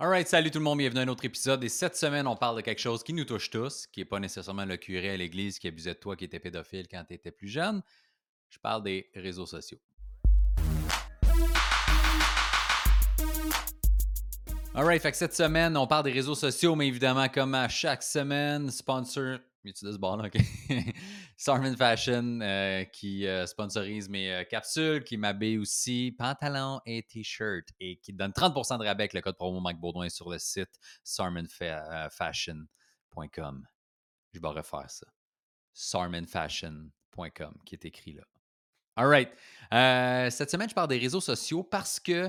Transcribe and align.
Alright, 0.00 0.28
salut 0.28 0.52
tout 0.52 0.60
le 0.60 0.64
monde, 0.64 0.78
bienvenue 0.78 1.00
à 1.00 1.02
un 1.02 1.08
autre 1.08 1.24
épisode. 1.24 1.64
Et 1.64 1.68
cette 1.68 1.96
semaine, 1.96 2.28
on 2.28 2.36
parle 2.36 2.54
de 2.54 2.60
quelque 2.60 2.78
chose 2.78 3.02
qui 3.02 3.12
nous 3.12 3.24
touche 3.24 3.50
tous, 3.50 3.88
qui 3.88 3.98
n'est 3.98 4.04
pas 4.04 4.20
nécessairement 4.20 4.64
le 4.64 4.76
curé 4.76 5.10
à 5.10 5.16
l'église 5.16 5.58
qui 5.58 5.66
abusait 5.66 5.94
de 5.94 5.98
toi 5.98 6.14
qui 6.14 6.24
était 6.24 6.38
pédophile 6.38 6.86
quand 6.88 7.02
tu 7.08 7.14
étais 7.14 7.32
plus 7.32 7.48
jeune. 7.48 7.82
Je 8.48 8.60
parle 8.60 8.84
des 8.84 9.10
réseaux 9.16 9.46
sociaux. 9.46 9.78
Alright, 14.72 15.02
fait 15.02 15.10
que 15.10 15.16
cette 15.16 15.34
semaine, 15.34 15.76
on 15.76 15.88
parle 15.88 16.04
des 16.04 16.12
réseaux 16.12 16.36
sociaux, 16.36 16.76
mais 16.76 16.86
évidemment, 16.86 17.28
comme 17.28 17.56
à 17.56 17.68
chaque 17.68 18.04
semaine, 18.04 18.70
sponsor 18.70 19.38
tu 19.64 19.72
ce 19.74 19.98
bord 19.98 20.18
OK. 20.18 20.36
Fashion 21.76 22.40
euh, 22.40 22.84
qui 22.84 23.26
euh, 23.26 23.44
sponsorise 23.46 24.08
mes 24.08 24.32
euh, 24.32 24.44
capsules, 24.44 25.02
qui 25.04 25.16
m'habille 25.16 25.58
aussi 25.58 26.14
pantalon 26.16 26.80
et 26.86 27.02
t-shirt 27.02 27.66
et 27.80 27.96
qui 27.98 28.12
donne 28.12 28.30
30% 28.32 28.78
de 28.78 28.84
rabais 28.84 29.02
avec 29.02 29.14
le 29.14 29.20
code 29.20 29.36
promo 29.36 29.58
Mike 29.60 29.80
Baudouin 29.80 30.08
sur 30.08 30.30
le 30.30 30.38
site 30.38 30.78
sarmanfashion.com. 31.04 33.66
Je 34.32 34.40
vais 34.40 34.48
refaire 34.48 34.90
ça. 34.90 35.06
sarmanfashion.com 35.72 37.54
qui 37.64 37.74
est 37.74 37.84
écrit 37.84 38.14
là. 38.14 38.22
All 38.96 39.06
right. 39.06 39.30
cette 40.32 40.50
semaine, 40.50 40.68
je 40.68 40.74
parle 40.74 40.88
des 40.88 40.98
réseaux 40.98 41.20
sociaux 41.20 41.62
parce 41.62 42.00
que 42.00 42.28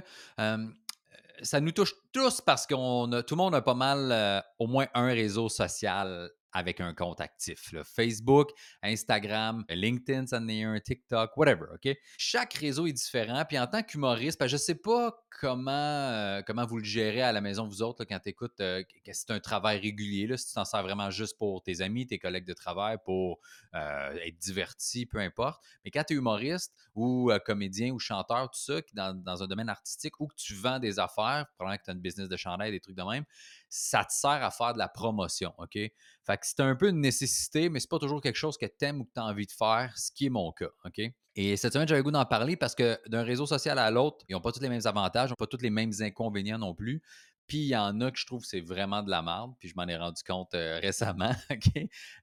ça 1.41 1.59
nous 1.59 1.71
touche 1.71 1.95
tous 2.11 2.41
parce 2.41 2.67
que 2.67 2.75
tout 3.21 3.33
le 3.33 3.37
monde 3.37 3.55
a 3.55 3.63
pas 3.63 3.73
mal 3.73 4.43
au 4.59 4.67
moins 4.67 4.85
un 4.93 5.07
réseau 5.07 5.49
social 5.49 6.29
avec 6.51 6.81
un 6.81 6.93
compte 6.93 7.21
actif. 7.21 7.73
Facebook, 7.83 8.49
Instagram, 8.81 9.63
LinkedIn, 9.69 10.27
ça 10.27 10.37
en 10.37 10.49
un, 10.49 10.79
TikTok, 10.79 11.37
whatever, 11.37 11.65
OK? 11.73 11.95
Chaque 12.17 12.53
réseau 12.53 12.87
est 12.87 12.93
différent. 12.93 13.43
Puis 13.47 13.59
en 13.59 13.67
tant 13.67 13.83
qu'humoriste, 13.83 14.45
je 14.47 14.55
ne 14.55 14.59
sais 14.59 14.75
pas 14.75 15.15
comment, 15.39 15.71
euh, 15.71 16.41
comment 16.45 16.65
vous 16.65 16.79
le 16.79 16.83
gérez 16.83 17.21
à 17.21 17.31
la 17.31 17.41
maison, 17.41 17.67
vous 17.67 17.81
autres, 17.81 18.03
quand 18.05 18.19
tu 18.19 18.29
écoutes, 18.29 18.59
euh, 18.61 18.83
c'est 19.11 19.31
un 19.31 19.39
travail 19.39 19.79
régulier, 19.79 20.27
là, 20.27 20.37
si 20.37 20.47
tu 20.47 20.53
t'en 20.53 20.65
sers 20.65 20.81
vraiment 20.81 21.11
juste 21.11 21.37
pour 21.37 21.61
tes 21.61 21.81
amis, 21.81 22.07
tes 22.07 22.19
collègues 22.19 22.45
de 22.45 22.53
travail, 22.53 22.97
pour 23.05 23.39
euh, 23.75 24.13
être 24.25 24.37
diverti, 24.37 25.05
peu 25.05 25.19
importe. 25.19 25.63
Mais 25.85 25.91
quand 25.91 26.03
tu 26.03 26.13
es 26.13 26.17
humoriste 26.17 26.73
ou 26.95 27.31
comédien 27.45 27.91
ou 27.91 27.99
chanteur, 27.99 28.49
tout 28.49 28.59
ça, 28.59 28.81
dans, 28.93 29.13
dans 29.13 29.43
un 29.43 29.47
domaine 29.47 29.69
artistique 29.69 30.19
ou 30.19 30.27
que 30.27 30.35
tu 30.35 30.55
vends 30.55 30.79
des 30.79 30.99
affaires, 30.99 31.45
probablement 31.55 31.77
que 31.77 31.83
tu 31.83 31.91
as 31.91 31.93
une 31.93 32.01
business 32.01 32.27
de 32.27 32.37
chandail, 32.37 32.71
des 32.71 32.79
trucs 32.79 32.95
de 32.95 33.03
même, 33.03 33.23
ça 33.69 34.03
te 34.03 34.11
sert 34.11 34.43
à 34.43 34.51
faire 34.51 34.73
de 34.73 34.79
la 34.79 34.87
promotion, 34.87 35.53
OK? 35.57 35.73
Fait 35.73 36.37
c'est 36.41 36.59
un 36.61 36.75
peu 36.75 36.89
une 36.89 37.01
nécessité, 37.01 37.69
mais 37.69 37.79
c'est 37.79 37.89
pas 37.89 37.99
toujours 37.99 38.21
quelque 38.21 38.35
chose 38.35 38.57
que 38.57 38.65
tu 38.65 38.85
aimes 38.85 39.01
ou 39.01 39.05
que 39.05 39.11
tu 39.13 39.19
as 39.19 39.25
envie 39.25 39.45
de 39.45 39.51
faire, 39.51 39.93
ce 39.97 40.11
qui 40.11 40.27
est 40.27 40.29
mon 40.29 40.51
cas, 40.51 40.69
OK? 40.85 41.01
Et 41.35 41.57
cette 41.57 41.73
semaine, 41.73 41.87
j'avais 41.87 41.99
le 41.99 42.03
goût 42.03 42.11
d'en 42.11 42.25
parler 42.25 42.57
parce 42.57 42.75
que 42.75 42.99
d'un 43.07 43.23
réseau 43.23 43.45
social 43.45 43.79
à 43.79 43.89
l'autre, 43.91 44.25
ils 44.27 44.33
n'ont 44.33 44.41
pas 44.41 44.51
tous 44.51 44.59
les 44.59 44.69
mêmes 44.69 44.85
avantages, 44.85 45.29
ils 45.29 45.31
n'ont 45.31 45.35
pas 45.35 45.47
tous 45.47 45.61
les 45.61 45.69
mêmes 45.69 45.91
inconvénients 46.01 46.57
non 46.57 46.73
plus. 46.73 47.01
Puis 47.49 47.57
il 47.57 47.67
y 47.69 47.75
en 47.75 47.99
a 47.99 48.11
que 48.11 48.19
je 48.19 48.27
trouve 48.27 48.45
c'est 48.45 48.61
vraiment 48.61 49.01
de 49.01 49.09
la 49.09 49.23
merde, 49.23 49.55
puis 49.59 49.69
je 49.69 49.73
m'en 49.75 49.87
ai 49.87 49.97
rendu 49.97 50.21
compte 50.21 50.53
euh, 50.53 50.79
récemment. 50.81 51.33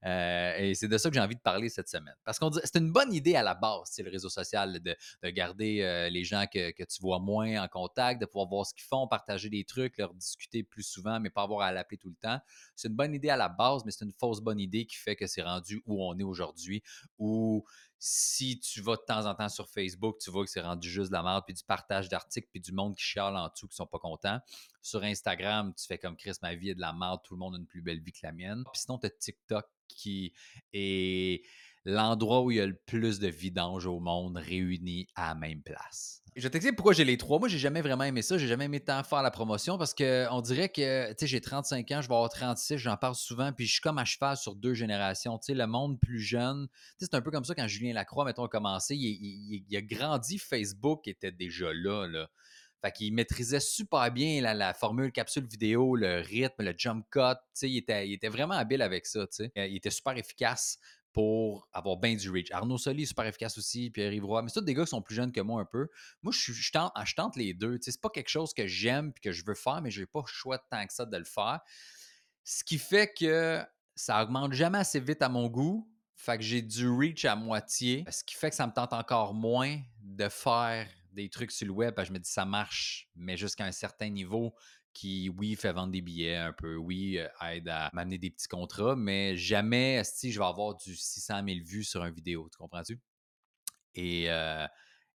Euh, 0.05 0.57
et 0.57 0.75
c'est 0.75 0.87
de 0.87 0.97
ça 0.99 1.09
que 1.09 1.15
j'ai 1.15 1.21
envie 1.21 1.35
de 1.35 1.41
parler 1.41 1.69
cette 1.69 1.89
semaine. 1.89 2.15
Parce 2.25 2.39
qu'on 2.39 2.53
c'est 2.53 2.77
une 2.77 2.93
bonne 2.93 3.13
idée 3.13 3.35
à 3.35 3.43
la 3.43 3.55
base, 3.55 3.89
c'est 3.91 4.05
le 4.05 4.11
réseau 4.11 4.29
social, 4.29 4.81
de, 4.81 4.97
garder 5.31 5.83
euh, 5.83 6.09
les 6.09 6.23
gens 6.23 6.45
que, 6.47 6.71
tu 6.71 7.03
vois 7.03 7.19
moins 7.19 7.61
en 7.61 7.67
contact, 7.67 8.21
de 8.21 8.27
pouvoir 8.27 8.47
voir 8.47 8.67
ce 8.67 8.73
qu'ils 8.73 8.85
font, 8.85 9.09
partager 9.09 9.51
des 9.51 9.65
trucs, 9.65 9.99
leur 9.99 10.15
discuter 10.15 10.63
plus 10.63 10.85
souvent, 10.85 11.19
mais 11.19 11.31
pas 11.31 11.43
avoir 11.43 11.63
à 11.63 11.73
l'appeler 11.73 11.99
tout 11.99 12.11
le 12.11 12.17
temps. 12.23 12.39
C'est 12.77 12.87
une 12.87 12.95
bonne 12.95 13.13
idée 13.13 13.31
à 13.31 13.37
la 13.37 13.49
base, 13.49 13.85
mais 13.85 13.91
c'est 13.91 14.05
une 14.05 14.13
fausse 14.13 14.41
bonne 14.41 14.61
idée 14.61 14.87
qui 14.87 14.97
fait 14.97 15.17
que 15.17 15.27
c'est 15.27 15.43
rendu 15.43 15.83
où 15.87 16.05
on 16.05 16.17
est 16.19 16.25
aujourd'hui, 16.25 16.85
si 17.99 18.61
tu 18.61 18.81
vas 18.81 18.97
de 18.97 19.03
temps 19.07 19.27
en 19.27 19.35
temps 19.35 19.49
sur 19.49 19.69
Facebook, 19.69 20.19
tu 20.21 20.31
vois 20.31 20.45
que 20.45 20.51
c'est 20.51 20.61
rendu 20.61 20.89
juste 20.89 21.11
de 21.11 21.15
la 21.15 21.23
merde, 21.23 21.45
puis 21.47 21.55
du 21.55 21.65
partage 21.65 22.09
d'articles, 22.09 22.49
puis 22.51 22.61
du 22.61 22.73
monde 22.73 22.95
qui 22.97 23.03
chiale 23.03 23.37
en 23.37 23.49
dessous, 23.49 23.69
qui 23.69 23.77
sont 23.77 23.87
pas 23.87 23.99
contents. 23.99 24.39
Sur 24.83 25.03
Instagram, 25.03 25.73
tu 25.75 25.87
fais 25.87 25.99
comme 25.99 26.17
Chris, 26.17 26.35
ma 26.43 26.55
vie 26.55 26.71
est 26.71 26.75
de 26.75 26.81
la 26.81 26.93
merde, 26.93 27.21
tout 27.25 27.35
le 27.35 27.39
monde 27.39 27.55
a 27.55 27.59
une 27.59 27.67
plus 27.67 27.83
belle 27.83 28.01
vie 28.01 28.13
que 28.13 28.21
la 28.23 28.33
mienne. 28.33 28.65
Puis 28.73 28.83
sinon, 28.83 28.99
tu 28.99 29.07
as 29.07 29.11
TikTok 29.11 29.67
qui 29.89 30.33
est 30.73 31.43
l'endroit 31.85 32.43
où 32.43 32.51
il 32.51 32.59
y 32.59 32.61
a 32.61 32.67
le 32.67 32.77
plus 32.77 33.19
de 33.19 33.29
vidange 33.29 33.87
au 33.87 34.01
monde 34.01 34.37
réunis 34.37 35.07
à 35.15 35.29
la 35.29 35.35
même 35.35 35.63
place. 35.63 36.23
Je 36.37 36.43
vais 36.43 36.51
t'expliquer 36.51 36.77
pourquoi 36.77 36.93
j'ai 36.93 37.07
les 37.07 37.17
trois. 37.17 37.39
Moi, 37.39 37.49
j'ai 37.49 37.57
jamais 37.57 37.81
vraiment 37.81 38.05
aimé 38.05 38.21
ça. 38.21 38.37
J'ai 38.37 38.47
jamais 38.47 38.67
aimé 38.67 38.79
tant 38.79 39.03
faire 39.03 39.23
la 39.23 39.31
promotion 39.31 39.79
parce 39.79 39.95
qu'on 39.95 40.41
dirait 40.43 40.69
que, 40.69 41.15
j'ai 41.23 41.41
35 41.41 41.91
ans, 41.93 42.03
je 42.03 42.09
vais 42.09 42.15
avoir 42.15 42.29
36, 42.29 42.77
j'en 42.77 42.99
parle 42.99 43.15
souvent, 43.15 43.55
puis 43.55 43.65
je 43.65 43.73
suis 43.73 43.81
comme 43.81 43.97
à 43.97 44.05
cheval 44.05 44.37
sur 44.37 44.55
deux 44.55 44.75
générations. 44.75 45.41
Le 45.49 45.65
monde 45.65 45.99
plus 45.99 46.21
jeune, 46.21 46.69
c'est 46.99 47.15
un 47.15 47.23
peu 47.23 47.31
comme 47.31 47.47
ça 47.47 47.55
quand 47.55 47.67
Julien 47.67 47.95
Lacroix, 47.95 48.27
mettons, 48.27 48.45
a 48.45 48.49
commencé. 48.49 48.95
Il, 48.97 49.77
a 49.77 49.81
grandi, 49.81 50.39
Facebook 50.39 51.09
était 51.09 51.33
déjà 51.33 51.73
là, 51.73 52.07
là. 52.07 52.29
Fait 52.85 53.11
maîtrisait 53.11 53.59
super 53.59 54.13
bien 54.13 54.43
la, 54.43 54.75
formule 54.75 55.11
capsule 55.13 55.47
vidéo, 55.47 55.97
le 55.97 56.21
rythme, 56.21 56.65
le 56.65 56.75
jump 56.77 57.07
cut. 57.11 57.41
Il 57.63 57.79
était, 57.79 58.07
il 58.07 58.13
était 58.13 58.29
vraiment 58.29 58.55
habile 58.55 58.83
avec 58.83 59.07
ça. 59.07 59.27
Il 59.57 59.75
était 59.75 59.91
super 59.91 60.19
efficace 60.19 60.79
pour 61.17 61.67
avoir 61.73 61.97
bien 61.97 62.15
du 62.15 62.31
reach. 62.31 62.51
Arnaud 62.51 62.77
Soli 62.77 63.05
est 63.05 63.07
super 63.07 63.25
efficace 63.25 63.57
aussi, 63.57 63.89
Pierre 63.89 64.13
Ivroy, 64.13 64.43
mais 64.43 64.51
c'est 64.51 64.63
des 64.63 64.75
gars 64.75 64.85
qui 64.85 64.91
sont 64.91 65.01
plus 65.01 65.15
jeunes 65.15 65.33
que 65.33 65.41
moi 65.41 65.63
un 65.63 65.65
peu. 65.65 65.89
Moi, 66.23 66.31
je, 66.31 66.53
je, 66.53 66.71
tente, 66.71 66.93
je 67.07 67.15
tente, 67.15 67.37
les 67.37 67.55
deux. 67.55 67.79
C'est 67.81 67.99
pas 67.99 68.11
quelque 68.11 68.29
chose 68.29 68.53
que 68.53 68.67
j'aime 68.67 69.15
et 69.17 69.21
que 69.21 69.33
je 69.33 69.43
veux 69.47 69.55
faire, 69.55 69.81
mais 69.81 69.91
je 69.91 70.01
n'ai 70.01 70.07
pas 70.07 70.21
le 70.21 70.27
choix 70.27 70.59
tant 70.59 70.87
que 70.87 70.93
ça 70.93 71.07
de 71.07 71.17
le 71.17 71.25
faire. 71.25 71.61
Ce 72.45 72.63
qui 72.63 72.77
fait 72.77 73.15
que 73.19 73.63
ça 73.95 74.23
augmente 74.23 74.53
jamais 74.53 74.77
assez 74.77 75.01
vite 75.01 75.23
à 75.23 75.31
mon 75.31 75.49
goût. 75.49 75.91
Fait 76.17 76.37
que 76.37 76.45
j'ai 76.45 76.61
du 76.61 76.87
reach 76.87 77.25
à 77.25 77.35
moitié. 77.35 78.05
Ce 78.11 78.23
qui 78.23 78.35
fait 78.35 78.51
que 78.51 78.57
ça 78.57 78.67
me 78.67 78.73
tente 78.75 78.93
encore 78.93 79.33
moins 79.33 79.81
de 80.03 80.29
faire 80.29 80.87
des 81.17 81.29
trucs 81.29 81.51
sur 81.51 81.67
le 81.67 81.73
web. 81.73 81.95
je 82.03 82.13
me 82.13 82.19
dis 82.19 82.31
ça 82.31 82.45
marche, 82.45 83.09
mais 83.17 83.37
jusqu'à 83.37 83.65
un 83.65 83.73
certain 83.73 84.09
niveau 84.09 84.55
qui, 84.93 85.29
oui, 85.37 85.57
fait 85.57 85.73
vendre 85.73 85.93
des 85.93 86.01
billets 86.01 86.37
un 86.37 86.53
peu, 86.53 86.77
oui, 86.77 87.19
euh, 87.19 87.29
aide 87.51 87.69
à 87.69 87.91
m'amener 87.93 88.19
des 88.19 88.31
petits 88.31 88.49
contrats, 88.49 88.97
mais 88.97 89.37
jamais, 89.37 90.03
si 90.05 90.33
je 90.33 90.39
vais 90.39 90.47
avoir 90.47 90.75
du 90.77 90.97
600 90.97 91.43
000 91.47 91.59
vues 91.65 91.85
sur 91.85 92.05
une 92.05 92.15
vidéo, 92.15 92.49
tu 92.51 92.57
comprends-tu? 92.57 92.99
Et 93.95 94.31
euh, 94.31 94.67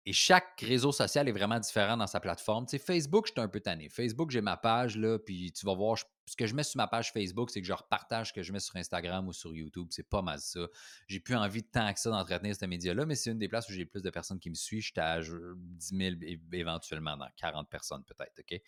et 0.07 0.13
chaque 0.13 0.61
réseau 0.61 0.93
social 0.93 1.29
est 1.29 1.33
vraiment 1.33 1.61
différent 1.61 1.97
dans 1.97 2.07
sa 2.07 2.21
plateforme. 2.21 2.65
Tu 2.65 2.71
sais, 2.71 2.79
Facebook, 2.79 3.27
je 3.27 3.33
suis 3.33 3.41
un 3.41 3.49
peu 3.49 3.61
tanné. 3.61 3.89
Facebook, 3.91 4.31
j'ai 4.31 4.41
ma 4.41 4.57
page, 4.57 4.97
là, 4.97 5.19
puis 5.19 5.53
tu 5.53 5.67
vas 5.67 5.75
voir, 5.75 5.97
ce 6.31 6.37
que 6.37 6.47
je 6.47 6.55
mets 6.55 6.63
sur 6.63 6.77
ma 6.77 6.87
page 6.87 7.11
Facebook, 7.11 7.51
c'est 7.51 7.61
que 7.61 7.67
je 7.67 7.73
repartage 7.73 8.29
ce 8.29 8.33
que 8.33 8.45
je 8.45 8.53
mets 8.53 8.61
sur 8.61 8.77
Instagram 8.77 9.27
ou 9.27 9.33
sur 9.33 9.53
YouTube. 9.53 9.89
C'est 9.91 10.09
pas 10.09 10.23
mal 10.23 10.39
ça. 10.39 10.61
J'ai 11.09 11.19
plus 11.19 11.35
envie 11.35 11.61
de 11.61 11.67
tant 11.67 11.93
que 11.93 11.99
ça 11.99 12.09
d'entretenir 12.09 12.55
ce 12.55 12.65
média-là, 12.67 13.05
mais 13.05 13.17
c'est 13.17 13.33
une 13.33 13.39
des 13.41 13.49
places 13.49 13.69
où 13.69 13.73
j'ai 13.73 13.85
plus 13.85 14.01
de 14.01 14.11
personnes 14.11 14.39
qui 14.39 14.49
me 14.49 14.55
suivent. 14.55 14.85
J'étais 14.85 15.01
à 15.01 15.19
10 15.21 15.57
000 15.81 16.15
éventuellement, 16.53 17.17
dans 17.17 17.29
40 17.37 17.69
personnes 17.69 18.05
peut-être, 18.05 18.39
OK? 18.39 18.61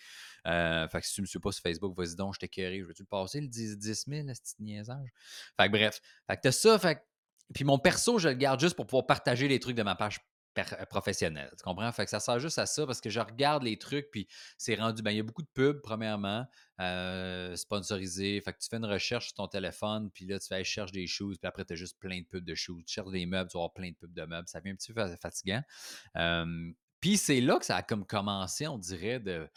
Euh, 0.48 0.88
fait 0.88 1.00
que 1.00 1.06
si 1.06 1.14
tu 1.14 1.20
me 1.20 1.26
suis 1.26 1.38
pas 1.38 1.52
sur 1.52 1.62
Facebook, 1.62 1.96
vas-y 1.96 2.16
donc, 2.16 2.34
je 2.34 2.40
t'écœurerai. 2.40 2.80
Je 2.80 2.86
veux-tu 2.86 3.02
le 3.02 3.06
passer, 3.06 3.40
le 3.40 3.46
10, 3.46 3.78
10 3.78 4.04
000, 4.08 4.26
ce 4.34 4.40
petit 4.40 4.54
niaisage? 4.58 5.08
Fait 5.56 5.68
que 5.68 5.70
bref. 5.70 6.00
Fait 6.26 6.36
que 6.36 6.40
t'as 6.42 6.50
ça, 6.50 6.80
fait 6.80 7.00
puis 7.54 7.64
mon 7.64 7.78
perso, 7.78 8.18
je 8.18 8.28
le 8.28 8.34
garde 8.34 8.60
juste 8.60 8.76
pour 8.76 8.86
pouvoir 8.86 9.06
partager 9.06 9.46
les 9.46 9.60
trucs 9.60 9.76
de 9.76 9.82
ma 9.82 9.94
page 9.94 10.20
professionnel. 10.88 11.50
Tu 11.56 11.62
comprends? 11.62 11.90
Fait 11.92 12.04
que 12.04 12.10
ça 12.10 12.20
sert 12.20 12.38
juste 12.38 12.58
à 12.58 12.66
ça 12.66 12.86
parce 12.86 13.00
que 13.00 13.10
je 13.10 13.20
regarde 13.20 13.62
les 13.62 13.78
trucs, 13.78 14.10
puis 14.10 14.26
c'est 14.58 14.74
rendu. 14.74 15.02
Ben, 15.02 15.10
il 15.10 15.16
y 15.16 15.20
a 15.20 15.22
beaucoup 15.22 15.42
de 15.42 15.50
pubs, 15.52 15.80
premièrement, 15.82 16.46
euh, 16.80 17.56
sponsorisés. 17.56 18.40
Fait 18.40 18.52
que 18.52 18.58
tu 18.58 18.68
fais 18.68 18.76
une 18.76 18.86
recherche 18.86 19.26
sur 19.26 19.34
ton 19.34 19.48
téléphone, 19.48 20.10
puis 20.12 20.26
là, 20.26 20.38
tu 20.38 20.46
fais, 20.48 20.64
chercher 20.64 20.92
des 20.92 21.06
choses, 21.06 21.38
puis 21.38 21.48
après, 21.48 21.64
tu 21.64 21.72
as 21.72 21.76
juste 21.76 21.98
plein 21.98 22.20
de 22.20 22.26
pubs 22.26 22.44
de 22.44 22.54
choses. 22.54 22.84
Tu 22.86 22.94
cherches 22.94 23.10
des 23.10 23.26
meubles, 23.26 23.50
tu 23.50 23.56
vas 23.56 23.60
avoir 23.60 23.72
plein 23.72 23.90
de 23.90 23.96
pubs 23.96 24.12
de 24.12 24.24
meubles. 24.24 24.48
Ça 24.48 24.60
devient 24.60 24.72
un 24.72 24.76
petit 24.76 24.92
peu 24.92 25.16
fatigant. 25.16 25.62
puis 27.00 27.16
c'est 27.16 27.40
là 27.40 27.58
que 27.58 27.64
ça 27.64 27.76
a 27.76 27.82
comme 27.82 28.06
commencé, 28.06 28.66
on 28.68 28.78
dirait, 28.78 29.20
de 29.20 29.48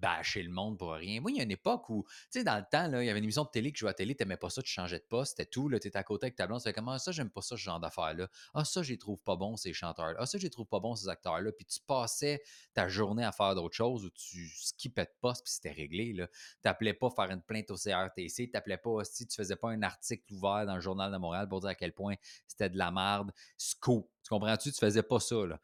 bâcher 0.00 0.42
le 0.42 0.50
monde 0.50 0.78
pour 0.78 0.92
rien. 0.92 1.20
Moi, 1.20 1.30
il 1.30 1.36
y 1.36 1.40
a 1.40 1.42
une 1.42 1.50
époque 1.50 1.88
où, 1.90 2.04
tu 2.30 2.38
sais, 2.38 2.44
dans 2.44 2.56
le 2.56 2.64
temps, 2.70 2.86
là, 2.88 3.02
il 3.02 3.06
y 3.06 3.10
avait 3.10 3.18
une 3.18 3.24
émission 3.24 3.44
de 3.44 3.50
télé 3.50 3.72
que 3.72 3.78
je 3.78 3.80
jouais 3.80 3.90
à 3.90 3.94
télé, 3.94 4.14
tu 4.14 4.22
n'aimais 4.22 4.36
pas 4.36 4.50
ça, 4.50 4.62
tu 4.62 4.70
changeais 4.70 4.98
de 4.98 5.04
poste, 5.04 5.36
c'était 5.36 5.50
tout, 5.50 5.68
tu 5.70 5.76
étais 5.76 5.96
à 5.96 6.04
côté 6.04 6.26
avec 6.26 6.36
ta 6.36 6.46
blonde, 6.46 6.62
tu 6.62 6.72
comment 6.72 6.92
ah, 6.92 6.98
ça, 6.98 7.12
j'aime 7.12 7.30
pas 7.30 7.42
ça, 7.42 7.56
ce 7.56 7.62
genre 7.62 7.80
d'affaires-là. 7.80 8.28
Ah, 8.54 8.64
ça, 8.64 8.82
les 8.82 8.98
trouve 8.98 9.18
pas 9.18 9.36
bons, 9.36 9.56
ces 9.56 9.72
chanteurs-là. 9.72 10.16
Ah, 10.18 10.26
ça, 10.26 10.38
les 10.38 10.50
trouve 10.50 10.66
pas 10.66 10.80
bons, 10.80 10.96
ces 10.96 11.08
acteurs-là. 11.08 11.52
Puis 11.52 11.64
tu 11.66 11.80
passais 11.86 12.42
ta 12.74 12.88
journée 12.88 13.24
à 13.24 13.32
faire 13.32 13.54
d'autres 13.54 13.76
choses 13.76 14.04
où 14.04 14.10
tu 14.10 14.48
skippais 14.48 15.04
de 15.04 15.14
poste, 15.20 15.44
puis 15.44 15.52
c'était 15.52 15.72
réglé. 15.72 16.14
Tu 16.14 16.28
n'appelais 16.64 16.94
pas 16.94 17.10
faire 17.10 17.30
une 17.30 17.42
plainte 17.42 17.70
au 17.70 17.76
CRTC, 17.76 18.46
tu 18.46 18.50
n'appelais 18.52 18.78
pas 18.78 19.04
si 19.04 19.26
tu 19.26 19.36
faisais 19.36 19.56
pas 19.56 19.70
un 19.70 19.82
article 19.82 20.32
ouvert 20.32 20.66
dans 20.66 20.74
le 20.74 20.80
Journal 20.80 21.12
de 21.12 21.16
Montréal 21.16 21.48
pour 21.48 21.60
dire 21.60 21.70
à 21.70 21.74
quel 21.74 21.92
point 21.92 22.14
c'était 22.46 22.70
de 22.70 22.78
la 22.78 22.90
merde. 22.90 23.32
Scoop. 23.56 24.08
Tu 24.22 24.28
comprends-tu? 24.28 24.72
Tu 24.72 24.78
faisais 24.78 25.02
pas 25.02 25.20
ça. 25.20 25.46
Là. 25.46 25.60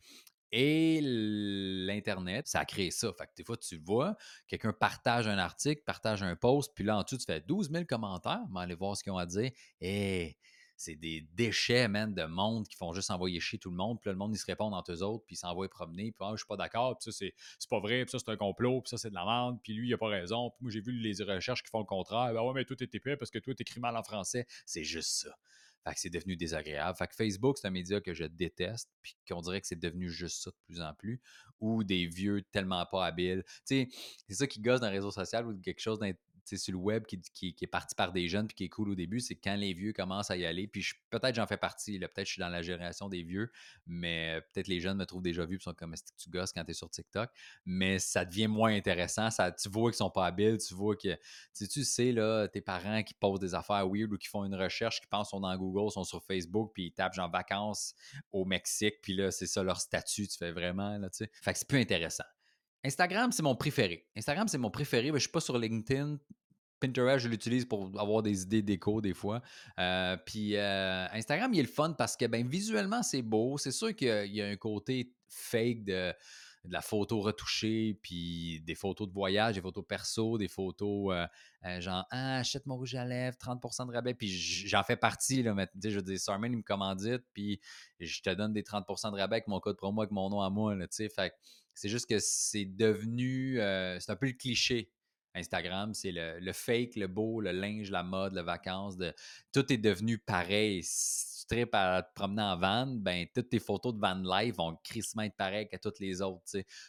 Et 0.52 1.00
l'Internet, 1.02 2.48
ça 2.48 2.60
a 2.60 2.64
créé 2.64 2.90
ça. 2.90 3.12
Fait 3.12 3.26
que 3.26 3.32
des 3.36 3.44
fois, 3.44 3.56
tu 3.56 3.76
vois, 3.78 4.16
quelqu'un 4.46 4.72
partage 4.72 5.26
un 5.28 5.38
article, 5.38 5.82
partage 5.84 6.22
un 6.22 6.36
post, 6.36 6.72
puis 6.74 6.84
là, 6.84 6.98
en 6.98 7.02
dessous, 7.02 7.18
tu 7.18 7.24
fais 7.24 7.40
12 7.40 7.70
000 7.70 7.84
commentaires, 7.84 8.44
mais 8.50 8.60
allez 8.60 8.74
voir 8.74 8.96
ce 8.96 9.02
qu'ils 9.02 9.12
ont 9.12 9.18
à 9.18 9.26
dire. 9.26 9.50
Et 9.80 10.38
c'est 10.78 10.94
des 10.94 11.22
déchets, 11.34 11.88
man, 11.88 12.14
de 12.14 12.24
monde 12.24 12.66
qui 12.68 12.76
font 12.76 12.92
juste 12.92 13.10
envoyer 13.10 13.40
chier 13.40 13.58
tout 13.58 13.70
le 13.70 13.76
monde. 13.76 14.00
Puis 14.00 14.08
là, 14.08 14.12
le 14.12 14.18
monde, 14.18 14.32
ils 14.34 14.38
se 14.38 14.46
répondent 14.46 14.74
entre 14.74 14.92
eux 14.92 15.02
autres, 15.02 15.24
puis 15.26 15.34
ils 15.34 15.38
s'envoient 15.38 15.68
promener. 15.68 16.12
Puis 16.12 16.20
ah, 16.20 16.30
je 16.32 16.38
suis 16.38 16.46
pas 16.46 16.56
d'accord, 16.56 16.96
puis 16.96 17.12
ça, 17.12 17.18
c'est 17.18 17.68
pas 17.68 17.80
vrai, 17.80 18.04
puis 18.04 18.12
ça, 18.12 18.18
c'est 18.18 18.30
un 18.30 18.36
complot, 18.36 18.80
puis 18.82 18.90
ça, 18.90 18.96
c'est 18.96 19.10
de 19.10 19.14
la 19.14 19.24
merde, 19.24 19.58
puis 19.62 19.74
lui, 19.74 19.88
il 19.88 19.94
a 19.94 19.98
pas 19.98 20.06
raison. 20.06 20.50
Puis 20.50 20.58
moi, 20.62 20.70
j'ai 20.70 20.80
vu 20.80 20.92
les 20.92 21.22
recherches 21.22 21.62
qui 21.62 21.70
font 21.70 21.80
le 21.80 21.84
contraire. 21.84 22.32
Ben 22.32 22.42
ouais, 22.42 22.52
mais 22.54 22.64
tout 22.64 22.80
est 22.82 22.94
épais 22.94 23.16
parce 23.16 23.30
que 23.30 23.40
toi, 23.40 23.54
t'écris 23.54 23.80
mal 23.80 23.96
en 23.96 24.02
français. 24.04 24.46
C'est 24.64 24.84
juste 24.84 25.10
ça. 25.10 25.36
Fait 25.84 25.94
que 25.94 26.00
c'est 26.00 26.10
devenu 26.10 26.36
désagréable. 26.36 26.96
Fait 26.96 27.06
que 27.06 27.14
Facebook, 27.14 27.58
c'est 27.58 27.68
un 27.68 27.70
média 27.70 28.00
que 28.00 28.14
je 28.14 28.24
déteste, 28.24 28.90
puis 29.02 29.16
qu'on 29.28 29.40
dirait 29.40 29.60
que 29.60 29.66
c'est 29.66 29.78
devenu 29.78 30.10
juste 30.10 30.42
ça 30.42 30.50
de 30.50 30.56
plus 30.66 30.80
en 30.80 30.94
plus, 30.94 31.20
ou 31.60 31.84
des 31.84 32.06
vieux 32.06 32.42
tellement 32.52 32.84
pas 32.90 33.06
habiles. 33.06 33.44
Tu 33.66 33.86
sais, 33.86 33.88
c'est 34.28 34.34
ça 34.34 34.46
qui 34.46 34.60
gosse 34.60 34.80
dans 34.80 34.88
les 34.88 34.96
réseaux 34.96 35.10
sociaux 35.10 35.40
ou 35.40 35.60
quelque 35.60 35.80
chose 35.80 35.98
sur 36.56 36.72
le 36.72 36.78
web 36.78 37.04
qui, 37.06 37.56
est 37.60 37.66
parti 37.66 37.94
par 37.94 38.12
des 38.12 38.28
jeunes 38.28 38.46
puis 38.48 38.54
qui 38.54 38.64
est 38.64 38.68
cool 38.68 38.90
au 38.90 38.94
début, 38.94 39.20
c'est 39.20 39.36
quand 39.36 39.56
les 39.56 39.72
vieux 39.72 39.92
commencent 39.92 40.30
à 40.30 40.36
y 40.36 40.44
aller. 40.44 40.66
Puis 40.66 40.84
peut-être 41.10 41.34
j'en 41.34 41.46
fais 41.46 41.56
partie, 41.56 41.98
peut-être 41.98 42.26
je 42.26 42.32
suis 42.32 42.40
dans 42.40 42.48
la 42.48 42.62
génération 42.62 43.08
des 43.08 43.22
vieux, 43.22 43.50
mais 43.86 44.40
peut-être 44.52 44.68
les 44.68 44.80
jeunes 44.80 44.98
me 44.98 45.06
trouvent 45.06 45.22
déjà 45.22 45.44
vu 45.44 45.56
et 45.56 45.60
sont 45.60 45.74
comme 45.74 45.94
est-ce 45.94 46.04
que 46.04 46.16
tu 46.16 46.30
gosses 46.30 46.52
quand 46.52 46.64
tu 46.64 46.70
es 46.70 46.74
sur 46.74 46.90
TikTok? 46.90 47.30
Mais 47.64 47.98
ça 47.98 48.24
devient 48.24 48.48
moins 48.48 48.74
intéressant. 48.74 49.30
Ça, 49.30 49.52
tu 49.52 49.68
vois 49.68 49.90
qu'ils 49.90 49.98
sont 49.98 50.10
pas 50.10 50.26
habiles, 50.26 50.58
tu 50.58 50.74
vois 50.74 50.96
que 50.96 51.16
tu 51.54 51.84
sais, 51.84 52.12
là, 52.12 52.48
tes 52.48 52.60
parents 52.60 53.02
qui 53.02 53.14
posent 53.14 53.40
des 53.40 53.54
affaires 53.54 53.88
weird 53.88 54.12
ou 54.12 54.18
qui 54.18 54.28
font 54.28 54.44
une 54.44 54.54
recherche, 54.54 55.00
qui 55.00 55.06
pensent 55.06 55.28
sont 55.28 55.40
dans 55.40 55.56
Google, 55.56 55.90
sont 55.90 56.04
sur 56.04 56.22
Facebook, 56.22 56.72
puis 56.74 56.86
ils 56.86 56.92
tapent 56.92 57.14
genre 57.14 57.30
vacances 57.30 57.94
au 58.32 58.44
Mexique, 58.44 58.94
puis 59.02 59.14
là, 59.14 59.30
c'est 59.30 59.46
ça 59.46 59.62
leur 59.62 59.80
statut, 59.80 60.26
tu 60.26 60.36
fais 60.36 60.52
vraiment, 60.52 60.98
là, 60.98 61.10
tu 61.10 61.18
sais. 61.18 61.30
Fait 61.42 61.52
que 61.52 61.58
c'est 61.58 61.68
plus 61.68 61.80
intéressant. 61.80 62.24
Instagram, 62.84 63.32
c'est 63.32 63.42
mon 63.42 63.56
préféré. 63.56 64.06
Instagram, 64.16 64.48
c'est 64.48 64.58
mon 64.58 64.70
préféré. 64.70 65.10
mais 65.10 65.18
je 65.18 65.24
suis 65.24 65.32
pas 65.32 65.40
sur 65.40 65.58
LinkedIn. 65.58 66.18
Pinterest, 66.80 67.24
je 67.24 67.28
l'utilise 67.28 67.64
pour 67.64 67.90
avoir 67.98 68.22
des 68.22 68.42
idées 68.42 68.62
déco 68.62 69.00
des 69.00 69.14
fois. 69.14 69.42
Euh, 69.78 70.16
puis 70.24 70.56
euh, 70.56 71.06
Instagram, 71.12 71.52
il 71.52 71.58
est 71.58 71.62
le 71.62 71.68
fun 71.68 71.92
parce 71.92 72.16
que 72.16 72.26
ben, 72.26 72.46
visuellement, 72.46 73.02
c'est 73.02 73.22
beau. 73.22 73.58
C'est 73.58 73.72
sûr 73.72 73.94
qu'il 73.94 74.32
y, 74.32 74.40
a 74.40 74.46
un 74.46 74.56
côté 74.56 75.12
fake 75.28 75.84
de, 75.84 76.12
la 76.70 76.80
photo 76.80 77.20
retouchée, 77.20 77.98
puis 78.02 78.60
des 78.62 78.74
photos 78.74 79.08
de 79.08 79.12
voyage, 79.12 79.54
des 79.54 79.60
photos 79.60 79.84
perso, 79.86 80.38
des 80.38 80.48
photos 80.48 81.14
euh, 81.64 81.80
genre 81.80 82.04
Ah, 82.10 82.38
achète 82.38 82.66
mon 82.66 82.76
rouge 82.76 82.94
à 82.94 83.04
lèvres, 83.04 83.36
30% 83.36 83.86
de 83.86 83.92
rabais. 83.92 84.14
Puis 84.14 84.28
j'en 84.28 84.82
fais 84.82 84.96
partie. 84.96 85.42
Là, 85.42 85.54
mais, 85.54 85.68
je 85.82 86.00
dis, 86.00 86.18
Sarman, 86.18 86.52
il 86.52 86.58
me 86.58 86.62
commandite, 86.62 87.22
puis 87.32 87.60
je 88.00 88.20
te 88.20 88.30
donne 88.30 88.52
des 88.52 88.62
30% 88.62 89.12
de 89.12 89.16
rabais 89.16 89.36
avec 89.36 89.48
mon 89.48 89.60
code 89.60 89.76
promo, 89.76 90.02
avec 90.02 90.12
mon 90.12 90.30
nom 90.30 90.40
à 90.40 90.50
moi. 90.50 90.76
c'est 90.90 91.88
juste 91.88 92.08
que 92.08 92.18
c'est 92.18 92.64
devenu. 92.64 93.56
c'est 94.00 94.10
un 94.10 94.16
peu 94.16 94.26
le 94.26 94.32
cliché 94.32 94.90
Instagram, 95.34 95.94
c'est 95.94 96.12
le, 96.12 96.52
fake, 96.52 96.96
le 96.96 97.06
beau, 97.06 97.40
le 97.40 97.52
linge, 97.52 97.90
la 97.90 98.02
mode, 98.02 98.34
les 98.34 98.42
vacances. 98.42 98.96
Tout 99.52 99.72
est 99.72 99.78
devenu 99.78 100.18
pareil. 100.18 100.82
Si 100.82 101.40
tu 101.40 101.46
tripes 101.46 101.74
à 101.74 102.02
te 102.02 102.12
promener 102.14 102.42
en 102.42 102.56
van, 102.58 102.86
ben, 102.86 103.26
toutes 103.34 103.48
tes 103.48 103.58
photos 103.58 103.94
de 103.94 104.00
van 104.00 104.16
life 104.16 104.56
vont 104.56 104.76
crissement 104.82 105.22
être 105.22 105.36
pareilles 105.36 105.68
que 105.68 105.76
toutes 105.76 106.00
les 106.00 106.22
autres. 106.22 106.42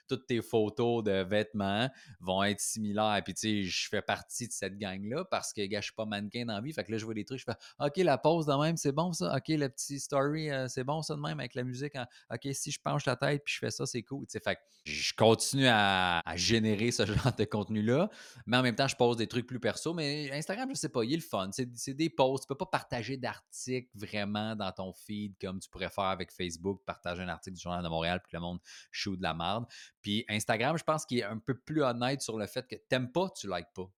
Toutes 0.07 0.27
tes 0.27 0.41
photos 0.41 1.03
de 1.03 1.23
vêtements 1.23 1.89
vont 2.19 2.43
être 2.43 2.59
similaires. 2.59 3.21
Puis, 3.23 3.63
je 3.65 3.89
fais 3.89 4.01
partie 4.01 4.47
de 4.47 4.53
cette 4.53 4.77
gang-là 4.77 5.25
parce 5.25 5.53
que, 5.53 5.65
gars, 5.65 5.81
je 5.81 5.85
suis 5.85 5.93
pas 5.93 6.05
mannequin 6.05 6.45
dans 6.45 6.55
la 6.55 6.61
vie. 6.61 6.73
Fait 6.73 6.83
que 6.83 6.91
là, 6.91 6.97
je 6.97 7.05
vois 7.05 7.13
des 7.13 7.25
trucs, 7.25 7.39
je 7.39 7.45
fais 7.45 7.57
OK, 7.79 7.97
la 7.97 8.17
pause 8.17 8.45
de 8.45 8.53
même, 8.53 8.77
c'est 8.77 8.91
bon 8.91 9.13
ça. 9.13 9.35
OK, 9.35 9.47
le 9.49 9.69
petit 9.69 9.99
story, 9.99 10.49
euh, 10.49 10.67
c'est 10.67 10.83
bon 10.83 11.01
ça 11.01 11.15
de 11.15 11.21
même 11.21 11.39
avec 11.39 11.55
la 11.55 11.63
musique. 11.63 11.93
OK, 12.31 12.47
si 12.53 12.71
je 12.71 12.79
penche 12.79 13.05
la 13.05 13.15
tête 13.15 13.43
puis 13.43 13.53
je 13.53 13.59
fais 13.59 13.71
ça, 13.71 13.85
c'est 13.85 14.03
cool. 14.03 14.25
Fait 14.29 14.55
que 14.55 14.61
je 14.85 15.13
continue 15.13 15.67
à 15.67 16.23
générer 16.35 16.91
ce 16.91 17.05
genre 17.05 17.35
de 17.35 17.43
contenu-là. 17.45 18.09
Mais 18.45 18.57
en 18.57 18.63
même 18.63 18.75
temps, 18.75 18.87
je 18.87 18.95
pose 18.95 19.17
des 19.17 19.27
trucs 19.27 19.47
plus 19.47 19.59
perso. 19.59 19.93
Mais 19.93 20.31
Instagram, 20.31 20.69
je 20.69 20.75
sais 20.75 20.89
pas, 20.89 21.03
il 21.03 21.13
est 21.13 21.17
le 21.17 21.21
fun. 21.21 21.49
C'est 21.51 21.93
des 21.93 22.09
posts. 22.09 22.43
Tu 22.43 22.47
peux 22.47 22.57
pas 22.57 22.65
partager 22.65 23.17
d'articles 23.17 23.89
vraiment 23.93 24.55
dans 24.55 24.71
ton 24.71 24.93
feed 24.93 25.35
comme 25.39 25.59
tu 25.59 25.69
pourrais 25.69 25.89
faire 25.89 26.05
avec 26.05 26.31
Facebook, 26.31 26.81
partager 26.85 27.21
un 27.21 27.29
article 27.29 27.55
du 27.55 27.61
Journal 27.61 27.83
de 27.83 27.89
Montréal 27.89 28.21
puis 28.23 28.31
que 28.31 28.37
le 28.37 28.41
monde 28.41 28.59
shoot 28.91 29.17
de 29.17 29.23
la 29.23 29.33
merde. 29.33 29.65
Puis 30.01 30.25
Instagram, 30.29 30.77
je 30.77 30.83
pense 30.83 31.05
qu'il 31.05 31.19
est 31.19 31.23
un 31.23 31.37
peu 31.37 31.57
plus 31.57 31.83
honnête 31.83 32.21
sur 32.21 32.37
le 32.37 32.47
fait 32.47 32.67
que 32.67 32.75
t'aimes 32.75 33.11
pas, 33.11 33.29
tu 33.29 33.47
likes 33.47 33.73
pas. 33.73 33.91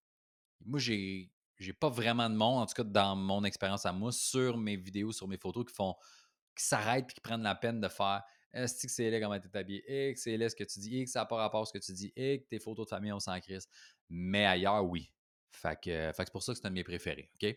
Moi, 0.65 0.79
j'ai 0.79 1.31
j'ai 1.57 1.73
pas 1.73 1.89
vraiment 1.89 2.27
de 2.27 2.35
monde, 2.35 2.63
en 2.63 2.65
tout 2.65 2.73
cas 2.73 2.83
dans 2.83 3.15
mon 3.15 3.43
expérience 3.43 3.85
à 3.85 3.93
moi, 3.93 4.11
sur 4.11 4.57
mes 4.57 4.77
vidéos, 4.77 5.11
sur 5.11 5.27
mes 5.27 5.37
photos 5.37 5.65
qui 5.65 5.73
font 5.73 5.95
qui 6.55 6.65
s'arrêtent 6.65 7.09
et 7.11 7.13
qui 7.13 7.21
prennent 7.21 7.43
la 7.43 7.55
peine 7.55 7.79
de 7.79 7.87
faire 7.87 8.23
est-ce 8.53 8.85
que 8.85 8.91
c'est 8.91 9.09
là 9.09 9.19
comment 9.19 9.39
t'es 9.39 9.57
habillé? 9.57 9.83
Et 10.09 10.13
que 10.13 10.19
c'est 10.19 10.37
là 10.37 10.49
ce 10.49 10.55
que 10.55 10.63
tu 10.63 10.79
dis? 10.79 10.99
Et 10.99 11.05
que 11.05 11.11
ça 11.11 11.19
n'a 11.19 11.25
pas 11.25 11.37
rapport 11.37 11.61
à 11.61 11.65
ce 11.65 11.73
que 11.73 11.83
tu 11.83 11.93
dis? 11.93 12.11
Et 12.15 12.41
que 12.41 12.47
tes 12.47 12.59
photos 12.59 12.85
de 12.85 12.89
famille, 12.89 13.11
on 13.11 13.19
s'en 13.19 13.39
crisse. 13.39 13.67
Mais 14.09 14.45
ailleurs, 14.45 14.83
oui. 14.85 15.11
Fait 15.49 15.77
que, 15.81 16.11
c'est 16.15 16.31
pour 16.31 16.43
ça 16.43 16.53
que 16.53 16.59
c'est 16.59 16.65
un 16.65 16.69
de 16.69 16.75
mes 16.75 16.83
préférés. 16.83 17.29
OK? 17.41 17.55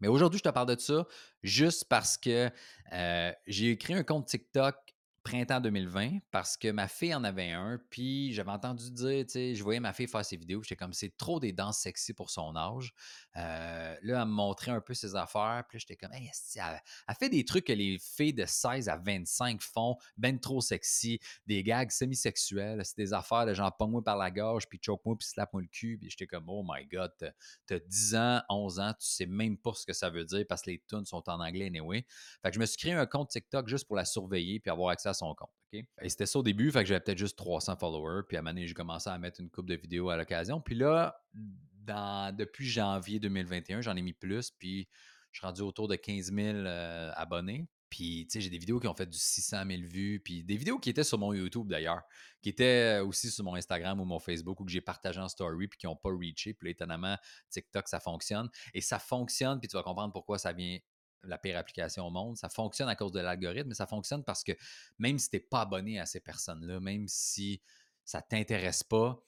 Mais 0.00 0.08
aujourd'hui, 0.08 0.38
je 0.38 0.44
te 0.44 0.48
parle 0.48 0.74
de 0.74 0.80
ça 0.80 1.06
juste 1.42 1.86
parce 1.86 2.16
que 2.16 2.50
euh, 2.92 3.32
j'ai 3.46 3.70
écrit 3.70 3.94
un 3.94 4.04
compte 4.04 4.26
TikTok 4.26 4.76
printemps 5.28 5.60
2020 5.60 6.20
parce 6.30 6.56
que 6.56 6.70
ma 6.70 6.88
fille 6.88 7.14
en 7.14 7.22
avait 7.22 7.50
un, 7.50 7.78
puis 7.90 8.32
j'avais 8.32 8.50
entendu 8.50 8.90
dire, 8.90 9.26
tu 9.26 9.32
sais, 9.32 9.54
je 9.54 9.62
voyais 9.62 9.78
ma 9.78 9.92
fille 9.92 10.06
faire 10.06 10.24
ses 10.24 10.38
vidéos, 10.38 10.62
j'étais 10.62 10.76
comme, 10.76 10.94
c'est 10.94 11.14
trop 11.18 11.38
des 11.38 11.52
danses 11.52 11.80
sexy 11.80 12.14
pour 12.14 12.30
son 12.30 12.56
âge. 12.56 12.94
Euh, 13.36 13.94
là, 14.00 14.22
elle 14.22 14.28
me 14.28 14.32
montrait 14.32 14.70
un 14.70 14.80
peu 14.80 14.94
ses 14.94 15.14
affaires, 15.16 15.64
puis 15.68 15.78
j'étais 15.78 15.96
comme, 15.96 16.14
hey, 16.14 16.30
elle, 16.56 16.62
elle, 17.06 17.14
fait 17.14 17.28
des 17.28 17.44
trucs 17.44 17.66
que 17.66 17.74
les 17.74 17.98
filles 17.98 18.32
de 18.32 18.46
16 18.46 18.88
à 18.88 18.96
25 18.96 19.60
font, 19.60 19.96
ben 20.16 20.40
trop 20.40 20.62
sexy, 20.62 21.20
des 21.46 21.62
gags 21.62 21.90
semi-sexuels, 21.90 22.80
c'est 22.86 22.96
des 22.96 23.12
affaires 23.12 23.44
de 23.44 23.52
genre, 23.52 23.76
pogne-moi 23.76 24.02
par 24.02 24.16
la 24.16 24.30
gorge, 24.30 24.66
puis 24.66 24.80
choke-moi, 24.82 25.14
puis 25.18 25.28
slap-moi 25.28 25.60
le 25.60 25.68
cul, 25.68 25.98
puis 26.00 26.08
j'étais 26.08 26.26
comme, 26.26 26.48
oh 26.48 26.64
my 26.66 26.86
god, 26.86 27.12
t'as 27.66 27.78
10 27.78 28.14
ans, 28.14 28.40
11 28.48 28.80
ans, 28.80 28.92
tu 28.98 29.06
sais 29.06 29.26
même 29.26 29.58
pas 29.58 29.74
ce 29.74 29.84
que 29.84 29.92
ça 29.92 30.08
veut 30.08 30.24
dire 30.24 30.46
parce 30.48 30.62
que 30.62 30.70
les 30.70 30.82
tunes 30.88 31.04
sont 31.04 31.28
en 31.28 31.38
anglais 31.40 31.66
anyway. 31.66 32.06
Fait 32.40 32.48
que 32.48 32.54
je 32.54 32.60
me 32.60 32.64
suis 32.64 32.78
créé 32.78 32.94
un 32.94 33.04
compte 33.04 33.28
TikTok 33.28 33.68
juste 33.68 33.86
pour 33.86 33.96
la 33.96 34.06
surveiller 34.06 34.58
puis 34.58 34.70
avoir 34.70 34.88
accès 34.88 35.10
à 35.10 35.17
son 35.18 35.34
compte. 35.34 35.50
Et 35.72 36.08
c'était 36.08 36.26
ça 36.26 36.38
au 36.38 36.42
début, 36.42 36.70
fait 36.70 36.80
que 36.80 36.88
j'avais 36.88 37.00
peut-être 37.00 37.18
juste 37.18 37.36
300 37.36 37.76
followers. 37.76 38.22
Puis 38.26 38.36
à 38.36 38.40
un 38.40 38.42
moment 38.42 38.54
donné, 38.54 38.66
j'ai 38.66 38.74
commencé 38.74 39.10
à 39.10 39.18
mettre 39.18 39.40
une 39.40 39.50
coupe 39.50 39.68
de 39.68 39.76
vidéos 39.76 40.08
à 40.08 40.16
l'occasion. 40.16 40.60
Puis 40.60 40.74
là, 40.74 41.22
depuis 42.32 42.66
janvier 42.66 43.18
2021, 43.18 43.82
j'en 43.82 43.96
ai 43.96 44.02
mis 44.02 44.14
plus. 44.14 44.50
Puis 44.50 44.88
je 45.32 45.40
suis 45.40 45.46
rendu 45.46 45.60
autour 45.60 45.88
de 45.88 45.96
15 45.96 46.32
000 46.32 46.56
euh, 46.56 47.12
abonnés. 47.14 47.68
Puis, 47.90 48.26
tu 48.26 48.34
sais, 48.34 48.40
j'ai 48.42 48.50
des 48.50 48.58
vidéos 48.58 48.80
qui 48.80 48.86
ont 48.86 48.94
fait 48.94 49.08
du 49.08 49.16
600 49.16 49.64
000 49.66 49.82
vues. 49.82 50.20
Puis 50.22 50.44
des 50.44 50.56
vidéos 50.56 50.78
qui 50.78 50.90
étaient 50.90 51.04
sur 51.04 51.18
mon 51.18 51.32
YouTube 51.32 51.68
d'ailleurs, 51.68 52.02
qui 52.42 52.50
étaient 52.50 53.00
aussi 53.00 53.30
sur 53.30 53.44
mon 53.44 53.54
Instagram 53.54 54.00
ou 54.00 54.04
mon 54.04 54.18
Facebook 54.18 54.60
ou 54.60 54.64
que 54.64 54.70
j'ai 54.70 54.80
partagé 54.80 55.20
en 55.20 55.28
story 55.28 55.68
puis 55.68 55.78
qui 55.78 55.86
n'ont 55.86 55.96
pas 55.96 56.10
reaché. 56.10 56.54
Puis 56.54 56.68
là, 56.68 56.70
étonnamment, 56.70 57.16
TikTok, 57.50 57.88
ça 57.88 58.00
fonctionne. 58.00 58.48
Et 58.74 58.80
ça 58.80 58.98
fonctionne, 58.98 59.58
puis 59.58 59.68
tu 59.68 59.76
vas 59.76 59.82
comprendre 59.82 60.12
pourquoi 60.12 60.38
ça 60.38 60.52
vient 60.52 60.78
la 61.24 61.38
pire 61.38 61.56
application 61.56 62.06
au 62.06 62.10
monde. 62.10 62.36
Ça 62.36 62.48
fonctionne 62.48 62.88
à 62.88 62.96
cause 62.96 63.12
de 63.12 63.20
l'algorithme, 63.20 63.68
mais 63.68 63.74
ça 63.74 63.86
fonctionne 63.86 64.24
parce 64.24 64.44
que 64.44 64.52
même 64.98 65.18
si 65.18 65.30
tu 65.30 65.36
n'es 65.36 65.40
pas 65.40 65.62
abonné 65.62 65.98
à 65.98 66.06
ces 66.06 66.20
personnes-là, 66.20 66.80
même 66.80 67.06
si 67.08 67.60
ça 68.04 68.18
ne 68.18 68.24
t'intéresse 68.28 68.82
pas, 68.82 69.22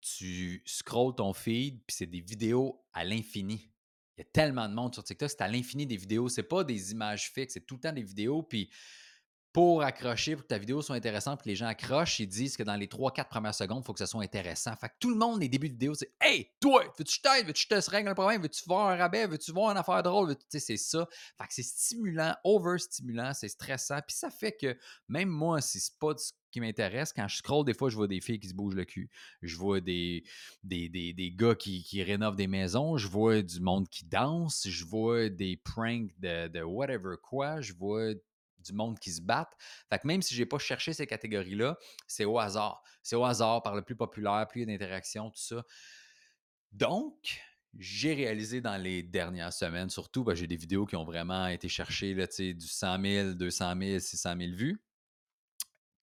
tu 0.00 0.62
scrolls 0.64 1.14
ton 1.16 1.32
feed, 1.32 1.80
puis 1.86 1.96
c'est 1.96 2.06
des 2.06 2.20
vidéos 2.20 2.84
à 2.92 3.04
l'infini. 3.04 3.72
Il 4.16 4.20
y 4.20 4.22
a 4.22 4.30
tellement 4.32 4.68
de 4.68 4.74
monde 4.74 4.94
sur 4.94 5.04
TikTok, 5.04 5.28
c'est 5.28 5.42
à 5.42 5.48
l'infini 5.48 5.86
des 5.86 5.96
vidéos. 5.96 6.28
C'est 6.28 6.42
pas 6.42 6.64
des 6.64 6.92
images 6.92 7.30
fixes, 7.32 7.54
c'est 7.54 7.66
tout 7.66 7.74
le 7.74 7.80
temps 7.80 7.92
des 7.92 8.02
vidéos. 8.02 8.42
Puis 8.42 8.70
pour 9.56 9.82
accrocher, 9.82 10.36
pour 10.36 10.42
que 10.42 10.48
ta 10.48 10.58
vidéo 10.58 10.82
soit 10.82 10.96
intéressante, 10.96 11.42
que 11.42 11.48
les 11.48 11.56
gens 11.56 11.64
accrochent, 11.64 12.20
ils 12.20 12.26
disent 12.26 12.58
que 12.58 12.62
dans 12.62 12.76
les 12.76 12.88
3-4 12.88 13.26
premières 13.26 13.54
secondes, 13.54 13.80
il 13.82 13.86
faut 13.86 13.94
que 13.94 13.98
ça 13.98 14.06
soit 14.06 14.22
intéressant. 14.22 14.76
Fait 14.76 14.90
que 14.90 14.96
tout 15.00 15.08
le 15.08 15.16
monde, 15.16 15.40
les 15.40 15.48
débuts 15.48 15.68
de 15.68 15.72
vidéo, 15.72 15.94
c'est 15.94 16.12
Hey, 16.20 16.50
toi, 16.60 16.84
veux-tu 16.98 17.22
t'aider, 17.22 17.46
veux-tu 17.46 17.66
te 17.66 17.90
régler 17.90 18.10
un 18.10 18.14
problème, 18.14 18.42
veux-tu 18.42 18.64
voir 18.66 18.88
un 18.88 18.96
rabais, 18.96 19.26
veux-tu 19.26 19.52
voir 19.52 19.70
une 19.70 19.78
affaire 19.78 20.02
drôle, 20.02 20.36
tu 20.36 20.44
sais, 20.50 20.58
c'est 20.58 20.76
ça. 20.76 21.08
Fait 21.38 21.46
que 21.46 21.54
c'est 21.54 21.62
stimulant, 21.62 22.36
over-stimulant, 22.44 23.32
c'est 23.32 23.48
stressant. 23.48 23.98
Puis 24.06 24.14
ça 24.14 24.28
fait 24.28 24.52
que 24.52 24.76
même 25.08 25.30
moi, 25.30 25.62
si 25.62 25.80
c'est 25.80 25.98
pas 25.98 26.12
ce 26.18 26.32
qui 26.50 26.60
m'intéresse, 26.60 27.14
quand 27.14 27.26
je 27.26 27.38
scroll, 27.38 27.64
des 27.64 27.72
fois, 27.72 27.88
je 27.88 27.96
vois 27.96 28.08
des 28.08 28.20
filles 28.20 28.40
qui 28.40 28.48
se 28.48 28.54
bougent 28.54 28.74
le 28.74 28.84
cul. 28.84 29.08
Je 29.40 29.56
vois 29.56 29.80
des, 29.80 30.24
des, 30.64 30.90
des, 30.90 31.32
gars 31.34 31.54
qui, 31.54 31.82
qui, 31.82 32.02
rénovent 32.02 32.36
des 32.36 32.46
maisons. 32.46 32.98
Je 32.98 33.08
vois 33.08 33.40
du 33.40 33.60
monde 33.60 33.88
qui 33.88 34.04
danse. 34.04 34.68
Je 34.68 34.84
vois 34.84 35.30
des 35.30 35.56
pranks 35.56 36.12
de, 36.18 36.48
de 36.48 36.60
whatever 36.60 37.14
quoi. 37.22 37.62
Je 37.62 37.72
vois 37.72 38.12
du 38.66 38.72
monde 38.72 38.98
qui 38.98 39.12
se 39.12 39.20
battent. 39.20 39.54
Fait 39.88 39.98
que 39.98 40.06
même 40.06 40.22
si 40.22 40.34
je 40.34 40.42
n'ai 40.42 40.46
pas 40.46 40.58
cherché 40.58 40.92
ces 40.92 41.06
catégories-là, 41.06 41.78
c'est 42.06 42.24
au 42.24 42.38
hasard. 42.38 42.82
C'est 43.02 43.16
au 43.16 43.24
hasard 43.24 43.62
par 43.62 43.74
le 43.74 43.82
plus 43.82 43.96
populaire, 43.96 44.46
plus 44.48 44.66
d'interactions, 44.66 45.30
tout 45.30 45.40
ça. 45.40 45.62
Donc, 46.72 47.40
j'ai 47.78 48.14
réalisé 48.14 48.60
dans 48.60 48.76
les 48.76 49.02
dernières 49.02 49.52
semaines, 49.52 49.90
surtout, 49.90 50.24
ben, 50.24 50.34
j'ai 50.34 50.46
des 50.46 50.56
vidéos 50.56 50.86
qui 50.86 50.96
ont 50.96 51.04
vraiment 51.04 51.46
été 51.46 51.68
cherchées 51.68 52.14
là, 52.14 52.26
du 52.26 52.66
100 52.66 53.02
000, 53.02 53.34
200 53.34 53.74
000, 53.78 53.98
600 53.98 54.34
000 54.38 54.52
vues, 54.52 54.82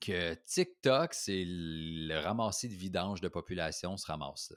que 0.00 0.34
TikTok, 0.34 1.14
c'est 1.14 1.44
le 1.46 2.18
ramassis 2.18 2.68
de 2.68 2.74
vidange 2.74 3.20
de 3.20 3.28
population 3.28 3.96
se 3.96 4.06
ramasse 4.06 4.50
là. 4.50 4.56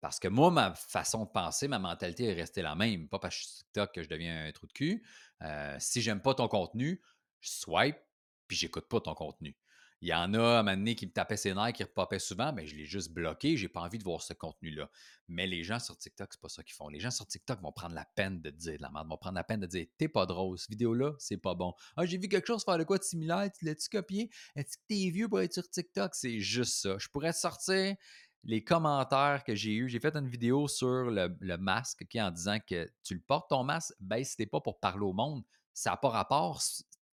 Parce 0.00 0.20
que 0.20 0.28
moi, 0.28 0.50
ma 0.50 0.74
façon 0.74 1.24
de 1.24 1.30
penser, 1.30 1.66
ma 1.66 1.80
mentalité 1.80 2.26
est 2.26 2.34
restée 2.34 2.62
la 2.62 2.76
même. 2.76 3.08
Pas 3.08 3.18
parce 3.18 3.34
que 3.34 3.40
je 3.40 3.46
suis 3.46 3.56
TikTok 3.56 3.94
que 3.94 4.02
je 4.02 4.08
deviens 4.08 4.46
un 4.46 4.52
trou 4.52 4.66
de 4.68 4.72
cul. 4.72 5.04
Euh, 5.42 5.76
si 5.78 6.02
j'aime 6.02 6.20
pas 6.20 6.34
ton 6.34 6.48
contenu, 6.48 7.02
je 7.40 7.50
swipe, 7.50 7.98
puis 8.46 8.56
j'écoute 8.56 8.88
pas 8.88 9.00
ton 9.00 9.14
contenu. 9.14 9.56
Il 10.00 10.08
y 10.08 10.14
en 10.14 10.32
a 10.34 10.40
à 10.40 10.60
un 10.60 10.62
moment 10.62 10.76
donné 10.76 10.94
qui 10.94 11.06
me 11.06 11.10
tapaient 11.10 11.36
ses 11.36 11.54
nerfs, 11.54 11.72
qui 11.72 11.82
repopaient 11.82 12.20
souvent, 12.20 12.52
mais 12.52 12.66
je 12.66 12.76
l'ai 12.76 12.84
juste 12.84 13.10
bloqué, 13.10 13.56
j'ai 13.56 13.68
pas 13.68 13.80
envie 13.80 13.98
de 13.98 14.04
voir 14.04 14.22
ce 14.22 14.32
contenu-là. 14.32 14.88
Mais 15.26 15.48
les 15.48 15.64
gens 15.64 15.80
sur 15.80 15.98
TikTok, 15.98 16.28
c'est 16.32 16.40
pas 16.40 16.48
ça 16.48 16.62
qu'ils 16.62 16.76
font. 16.76 16.88
Les 16.88 17.00
gens 17.00 17.10
sur 17.10 17.26
TikTok 17.26 17.60
vont 17.60 17.72
prendre 17.72 17.96
la 17.96 18.04
peine 18.14 18.40
de 18.40 18.50
dire 18.50 18.76
de 18.76 18.82
la 18.82 18.90
merde, 18.90 19.08
vont 19.08 19.16
prendre 19.16 19.34
la 19.34 19.42
peine 19.42 19.60
de 19.60 19.66
dire 19.66 19.86
T'es 19.98 20.08
pas 20.08 20.24
drôle, 20.24 20.56
cette 20.56 20.70
vidéo-là, 20.70 21.14
c'est 21.18 21.36
pas 21.36 21.54
bon. 21.54 21.74
Ah, 21.96 22.06
j'ai 22.06 22.16
vu 22.16 22.28
quelque 22.28 22.46
chose 22.46 22.62
faire 22.64 22.78
de 22.78 22.84
quoi 22.84 22.98
de 22.98 23.02
similaire, 23.02 23.50
tu 23.58 23.64
l'as-tu 23.64 23.88
copié? 23.88 24.30
Est-ce 24.54 24.76
que 24.76 24.82
t'es 24.88 25.10
vieux 25.10 25.28
pour 25.28 25.40
être 25.40 25.52
sur 25.52 25.68
TikTok? 25.68 26.14
C'est 26.14 26.38
juste 26.38 26.80
ça. 26.80 26.96
Je 26.98 27.08
pourrais 27.08 27.32
sortir 27.32 27.96
les 28.44 28.62
commentaires 28.62 29.44
que 29.44 29.54
j'ai 29.54 29.74
eus. 29.74 29.88
J'ai 29.88 30.00
fait 30.00 30.14
une 30.16 30.28
vidéo 30.28 30.68
sur 30.68 31.10
le, 31.10 31.56
masque 31.56 32.06
qui 32.08 32.20
en 32.20 32.30
disant 32.30 32.58
que 32.66 32.90
tu 33.02 33.14
le 33.14 33.20
portes 33.20 33.50
ton 33.50 33.64
masque, 33.64 33.94
ben 34.00 34.22
c'était 34.24 34.46
pas 34.46 34.60
pour 34.60 34.80
parler 34.80 35.04
au 35.04 35.12
monde. 35.12 35.42
Ça 35.74 35.90
n'a 35.90 35.96
pas 35.96 36.08
rapport. 36.08 36.62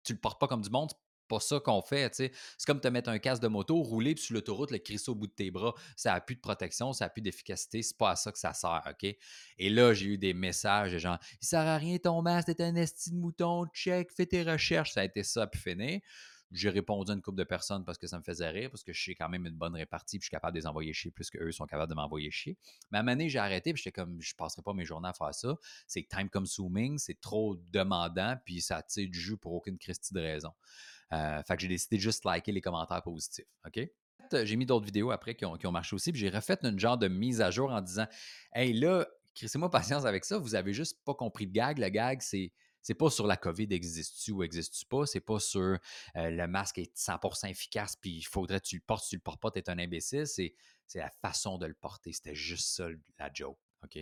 Tu 0.03 0.13
le 0.13 0.19
portes 0.19 0.39
pas 0.39 0.47
comme 0.47 0.61
du 0.61 0.69
monde, 0.69 0.91
pas 1.27 1.39
ça 1.39 1.59
qu'on 1.59 1.81
fait. 1.81 2.13
C'est 2.13 2.31
comme 2.65 2.79
te 2.79 2.87
mettre 2.87 3.09
un 3.09 3.19
casque 3.19 3.41
de 3.41 3.47
moto, 3.47 3.81
rouler, 3.81 4.15
sur 4.17 4.35
l'autoroute, 4.35 4.71
le 4.71 4.77
crisser 4.77 5.11
au 5.11 5.15
bout 5.15 5.27
de 5.27 5.33
tes 5.33 5.51
bras. 5.51 5.73
Ça 5.95 6.13
n'a 6.13 6.21
plus 6.21 6.35
de 6.35 6.41
protection, 6.41 6.93
ça 6.93 7.05
n'a 7.05 7.09
plus 7.09 7.21
d'efficacité. 7.21 7.81
C'est 7.81 7.97
pas 7.97 8.11
à 8.11 8.15
ça 8.15 8.31
que 8.31 8.37
ça 8.37 8.53
sert, 8.53 8.81
OK? 8.89 9.15
Et 9.57 9.69
là, 9.69 9.93
j'ai 9.93 10.07
eu 10.07 10.17
des 10.17 10.33
messages 10.33 10.91
de 10.91 10.97
gens 10.97 11.17
Il 11.41 11.47
sert 11.47 11.61
à 11.61 11.77
rien 11.77 11.97
ton 11.97 12.21
masque, 12.21 12.47
t'es 12.47 12.63
un 12.63 12.75
esti 12.75 13.11
de 13.11 13.15
mouton, 13.15 13.65
check, 13.73 14.11
fais 14.11 14.25
tes 14.25 14.43
recherches. 14.43 14.93
Ça 14.93 15.01
a 15.01 15.05
été 15.05 15.23
ça, 15.23 15.47
puis 15.47 15.59
fini. 15.59 16.01
J'ai 16.53 16.69
répondu 16.69 17.11
à 17.11 17.15
une 17.15 17.21
couple 17.21 17.37
de 17.37 17.43
personnes 17.43 17.83
parce 17.83 17.97
que 17.97 18.07
ça 18.07 18.17
me 18.17 18.23
faisait 18.23 18.49
rire, 18.49 18.69
parce 18.69 18.83
que 18.83 18.93
je 18.93 19.01
suis 19.01 19.15
quand 19.15 19.27
même 19.27 19.45
une 19.45 19.55
bonne 19.55 19.75
répartie, 19.75 20.19
puis 20.19 20.23
je 20.23 20.27
suis 20.27 20.31
capable 20.31 20.53
de 20.53 20.59
les 20.59 20.67
envoyer 20.67 20.93
chier 20.93 21.11
plus 21.11 21.29
qu'eux 21.29 21.51
sont 21.51 21.65
capables 21.65 21.89
de 21.89 21.95
m'envoyer 21.95 22.31
chier. 22.31 22.57
Mais 22.91 22.99
à 22.99 23.01
un 23.01 23.03
moment 23.03 23.13
donné, 23.13 23.29
j'ai 23.29 23.39
arrêté, 23.39 23.73
puis 23.73 23.81
j'étais 23.83 23.91
comme, 23.91 24.21
je 24.21 24.33
passerai 24.35 24.61
pas 24.61 24.73
mes 24.73 24.85
journées 24.85 25.09
à 25.09 25.13
faire 25.13 25.33
ça. 25.33 25.55
C'est 25.87 26.07
time 26.07 26.29
consuming, 26.29 26.97
c'est 26.97 27.19
trop 27.19 27.55
demandant, 27.71 28.35
puis 28.45 28.61
ça 28.61 28.81
tire 28.83 29.09
du 29.09 29.19
jus 29.19 29.37
pour 29.37 29.53
aucune 29.53 29.77
christie 29.77 30.13
de 30.13 30.21
raison. 30.21 30.51
Euh, 31.11 31.41
fait 31.43 31.55
que 31.55 31.61
j'ai 31.61 31.67
décidé 31.67 31.97
de 31.97 32.01
juste 32.01 32.25
liker 32.25 32.51
les 32.51 32.61
commentaires 32.61 33.01
positifs. 33.01 33.45
OK? 33.65 33.79
J'ai 34.43 34.55
mis 34.55 34.65
d'autres 34.65 34.85
vidéos 34.85 35.11
après 35.11 35.35
qui 35.35 35.45
ont, 35.45 35.71
marché 35.71 35.95
aussi, 35.95 36.11
puis 36.11 36.21
j'ai 36.21 36.29
refait 36.29 36.57
une 36.63 36.79
genre 36.79 36.97
de 36.97 37.07
mise 37.07 37.41
à 37.41 37.51
jour 37.51 37.71
en 37.71 37.81
disant 37.81 38.07
Hey 38.53 38.73
là, 38.73 39.05
crissez-moi 39.35 39.69
patience 39.69 40.05
avec 40.05 40.25
ça, 40.25 40.37
vous 40.37 40.55
avez 40.55 40.73
juste 40.73 41.03
pas 41.03 41.13
compris 41.13 41.45
le 41.45 41.51
gag. 41.51 41.77
Le 41.77 41.89
gag, 41.89 42.21
c'est. 42.21 42.51
C'est 42.83 42.93
pas 42.93 43.09
sur 43.09 43.25
la 43.25 43.37
COVID 43.37 43.67
existe-tu 43.71 44.31
ou 44.31 44.43
existe-tu 44.43 44.85
pas, 44.85 45.05
c'est 45.05 45.21
pas 45.21 45.39
sur 45.39 45.61
euh, 45.61 45.77
le 46.15 46.47
masque 46.47 46.77
est 46.77 46.95
100% 46.95 47.49
efficace 47.49 47.95
puis 47.95 48.17
il 48.17 48.23
faudrait 48.23 48.59
que 48.59 48.65
tu 48.65 48.75
le 48.75 48.83
portes, 48.85 49.07
tu 49.07 49.15
le 49.15 49.21
portes 49.21 49.41
pas, 49.41 49.51
tu 49.51 49.59
es 49.59 49.69
un 49.69 49.79
imbécile, 49.79 50.27
c'est 50.27 50.53
la 50.95 51.09
façon 51.09 51.57
de 51.57 51.65
le 51.65 51.73
porter, 51.73 52.13
c'était 52.13 52.35
juste 52.35 52.67
ça 52.67 52.87
la 53.17 53.31
joke, 53.33 53.57
OK? 53.83 53.97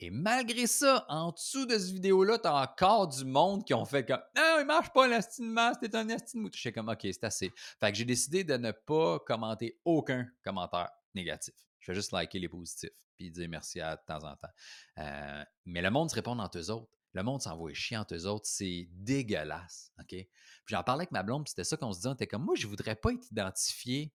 Et 0.00 0.10
malgré 0.10 0.68
ça, 0.68 1.04
en 1.08 1.32
dessous 1.32 1.66
de 1.66 1.76
cette 1.76 1.90
vidéo-là, 1.90 2.38
t'as 2.38 2.62
encore 2.62 3.08
du 3.08 3.24
monde 3.24 3.64
qui 3.64 3.74
ont 3.74 3.84
fait 3.84 4.06
comme 4.06 4.22
Non, 4.36 4.58
il 4.60 4.64
marche 4.64 4.92
pas 4.92 5.08
l'astine 5.08 5.50
masse, 5.50 5.80
t'es 5.80 5.94
un 5.96 6.08
astine. 6.08 6.48
Je 6.54 6.70
comme 6.70 6.88
OK, 6.88 7.00
c'est 7.02 7.24
assez. 7.24 7.52
Fait 7.80 7.90
que 7.90 7.98
j'ai 7.98 8.04
décidé 8.04 8.44
de 8.44 8.56
ne 8.56 8.70
pas 8.70 9.18
commenter 9.18 9.76
aucun 9.84 10.24
commentaire 10.44 10.90
négatif. 11.14 11.54
Je 11.80 11.90
vais 11.90 11.96
juste 11.96 12.12
liker 12.12 12.38
les 12.38 12.48
positifs 12.48 13.08
puis 13.18 13.30
dire 13.30 13.48
merci 13.48 13.80
à 13.80 13.96
de 13.96 14.00
temps 14.06 14.24
en 14.24 14.36
temps. 14.36 14.48
Euh, 14.98 15.44
mais 15.66 15.82
le 15.82 15.90
monde 15.90 16.08
se 16.08 16.14
répond 16.14 16.38
entre 16.38 16.58
eux 16.58 16.70
autres. 16.70 16.90
Le 17.18 17.24
monde 17.24 17.42
s'envoie 17.42 17.74
chier 17.74 17.96
entre 17.96 18.14
eux 18.14 18.26
autres. 18.26 18.46
C'est 18.46 18.88
dégueulasse. 18.92 19.90
OK? 19.98 20.06
Puis 20.10 20.28
j'en 20.68 20.84
parlais 20.84 21.00
avec 21.00 21.10
ma 21.10 21.24
blonde, 21.24 21.42
puis 21.42 21.50
c'était 21.50 21.64
ça 21.64 21.76
qu'on 21.76 21.92
se 21.92 21.98
disait. 21.98 22.10
On 22.10 22.14
était 22.14 22.28
comme 22.28 22.44
moi, 22.44 22.54
je 22.56 22.68
voudrais 22.68 22.94
pas 22.94 23.10
être 23.10 23.28
identifié 23.32 24.12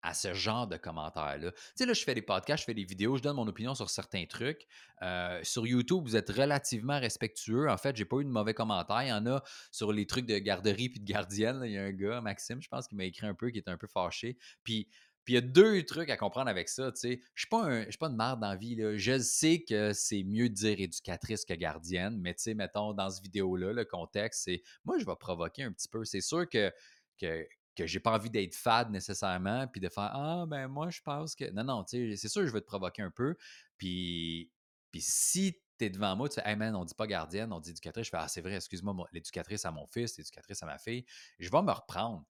à 0.00 0.14
ce 0.14 0.32
genre 0.32 0.66
de 0.66 0.78
commentaires-là. 0.78 1.52
Tu 1.52 1.58
sais, 1.74 1.84
là, 1.84 1.92
je 1.92 2.02
fais 2.02 2.14
des 2.14 2.22
podcasts, 2.22 2.62
je 2.62 2.64
fais 2.64 2.72
des 2.72 2.84
vidéos, 2.84 3.18
je 3.18 3.22
donne 3.22 3.36
mon 3.36 3.46
opinion 3.46 3.74
sur 3.74 3.90
certains 3.90 4.24
trucs. 4.24 4.66
Euh, 5.02 5.38
sur 5.42 5.66
YouTube, 5.66 6.02
vous 6.02 6.16
êtes 6.16 6.30
relativement 6.30 6.98
respectueux. 6.98 7.68
En 7.68 7.76
fait, 7.76 7.94
j'ai 7.94 8.06
pas 8.06 8.16
eu 8.20 8.24
de 8.24 8.30
mauvais 8.30 8.54
commentaires. 8.54 9.02
Il 9.02 9.08
y 9.08 9.12
en 9.12 9.26
a 9.26 9.42
sur 9.70 9.92
les 9.92 10.06
trucs 10.06 10.24
de 10.24 10.38
garderie 10.38 10.88
puis 10.88 11.00
de 11.00 11.04
gardienne. 11.04 11.60
Il 11.66 11.72
y 11.72 11.76
a 11.76 11.82
un 11.82 11.92
gars, 11.92 12.22
Maxime, 12.22 12.62
je 12.62 12.68
pense, 12.68 12.88
qui 12.88 12.94
m'a 12.94 13.04
écrit 13.04 13.26
un 13.26 13.34
peu, 13.34 13.50
qui 13.50 13.58
était 13.58 13.70
un 13.70 13.76
peu 13.76 13.86
fâché. 13.86 14.38
Puis, 14.64 14.88
puis 15.24 15.34
il 15.34 15.36
y 15.36 15.38
a 15.38 15.42
deux 15.42 15.84
trucs 15.84 16.10
à 16.10 16.16
comprendre 16.16 16.48
avec 16.48 16.68
ça. 16.68 16.90
Je 16.94 17.08
suis 17.08 17.48
pas, 17.50 17.84
pas 17.98 18.06
une 18.06 18.16
merde 18.16 18.40
dans 18.40 18.48
la 18.48 18.56
vie. 18.56 18.74
Là. 18.74 18.96
Je 18.96 19.18
sais 19.18 19.62
que 19.62 19.92
c'est 19.92 20.22
mieux 20.22 20.48
de 20.48 20.54
dire 20.54 20.80
éducatrice 20.80 21.44
que 21.44 21.54
gardienne, 21.54 22.18
mais 22.20 22.34
mettons, 22.54 22.94
dans 22.94 23.10
cette 23.10 23.22
vidéo-là, 23.22 23.72
le 23.72 23.84
contexte, 23.84 24.44
c'est 24.44 24.62
moi, 24.84 24.98
je 24.98 25.06
vais 25.06 25.16
provoquer 25.18 25.62
un 25.62 25.72
petit 25.72 25.88
peu. 25.88 26.04
C'est 26.04 26.20
sûr 26.20 26.48
que, 26.48 26.72
que 27.20 27.46
que 27.76 27.86
j'ai 27.86 28.00
pas 28.00 28.12
envie 28.12 28.30
d'être 28.30 28.54
fade 28.54 28.90
nécessairement, 28.90 29.66
puis 29.66 29.80
de 29.80 29.88
faire 29.88 30.10
Ah, 30.12 30.44
ben 30.46 30.68
moi, 30.68 30.90
je 30.90 31.00
pense 31.02 31.34
que. 31.34 31.50
Non, 31.50 31.64
non, 31.64 31.84
c'est 31.86 32.16
sûr, 32.28 32.46
je 32.46 32.52
vais 32.52 32.60
te 32.60 32.66
provoquer 32.66 33.02
un 33.02 33.10
peu. 33.10 33.36
Puis, 33.78 34.50
puis 34.90 35.00
si 35.00 35.58
tu 35.78 35.84
es 35.86 35.90
devant 35.90 36.16
moi, 36.16 36.28
tu 36.28 36.34
fais 36.34 36.48
Hey 36.48 36.56
man, 36.56 36.74
on 36.76 36.84
dit 36.84 36.94
pas 36.94 37.06
gardienne, 37.06 37.52
on 37.52 37.60
dit 37.60 37.70
éducatrice. 37.70 38.06
Je 38.06 38.10
fais 38.10 38.18
Ah, 38.18 38.28
c'est 38.28 38.40
vrai, 38.40 38.56
excuse-moi, 38.56 38.94
l'éducatrice 39.12 39.64
à 39.64 39.70
mon 39.70 39.86
fils, 39.86 40.18
l'éducatrice 40.18 40.62
à 40.62 40.66
ma 40.66 40.78
fille. 40.78 41.04
Je 41.38 41.50
vais 41.50 41.62
me 41.62 41.72
reprendre. 41.72 42.24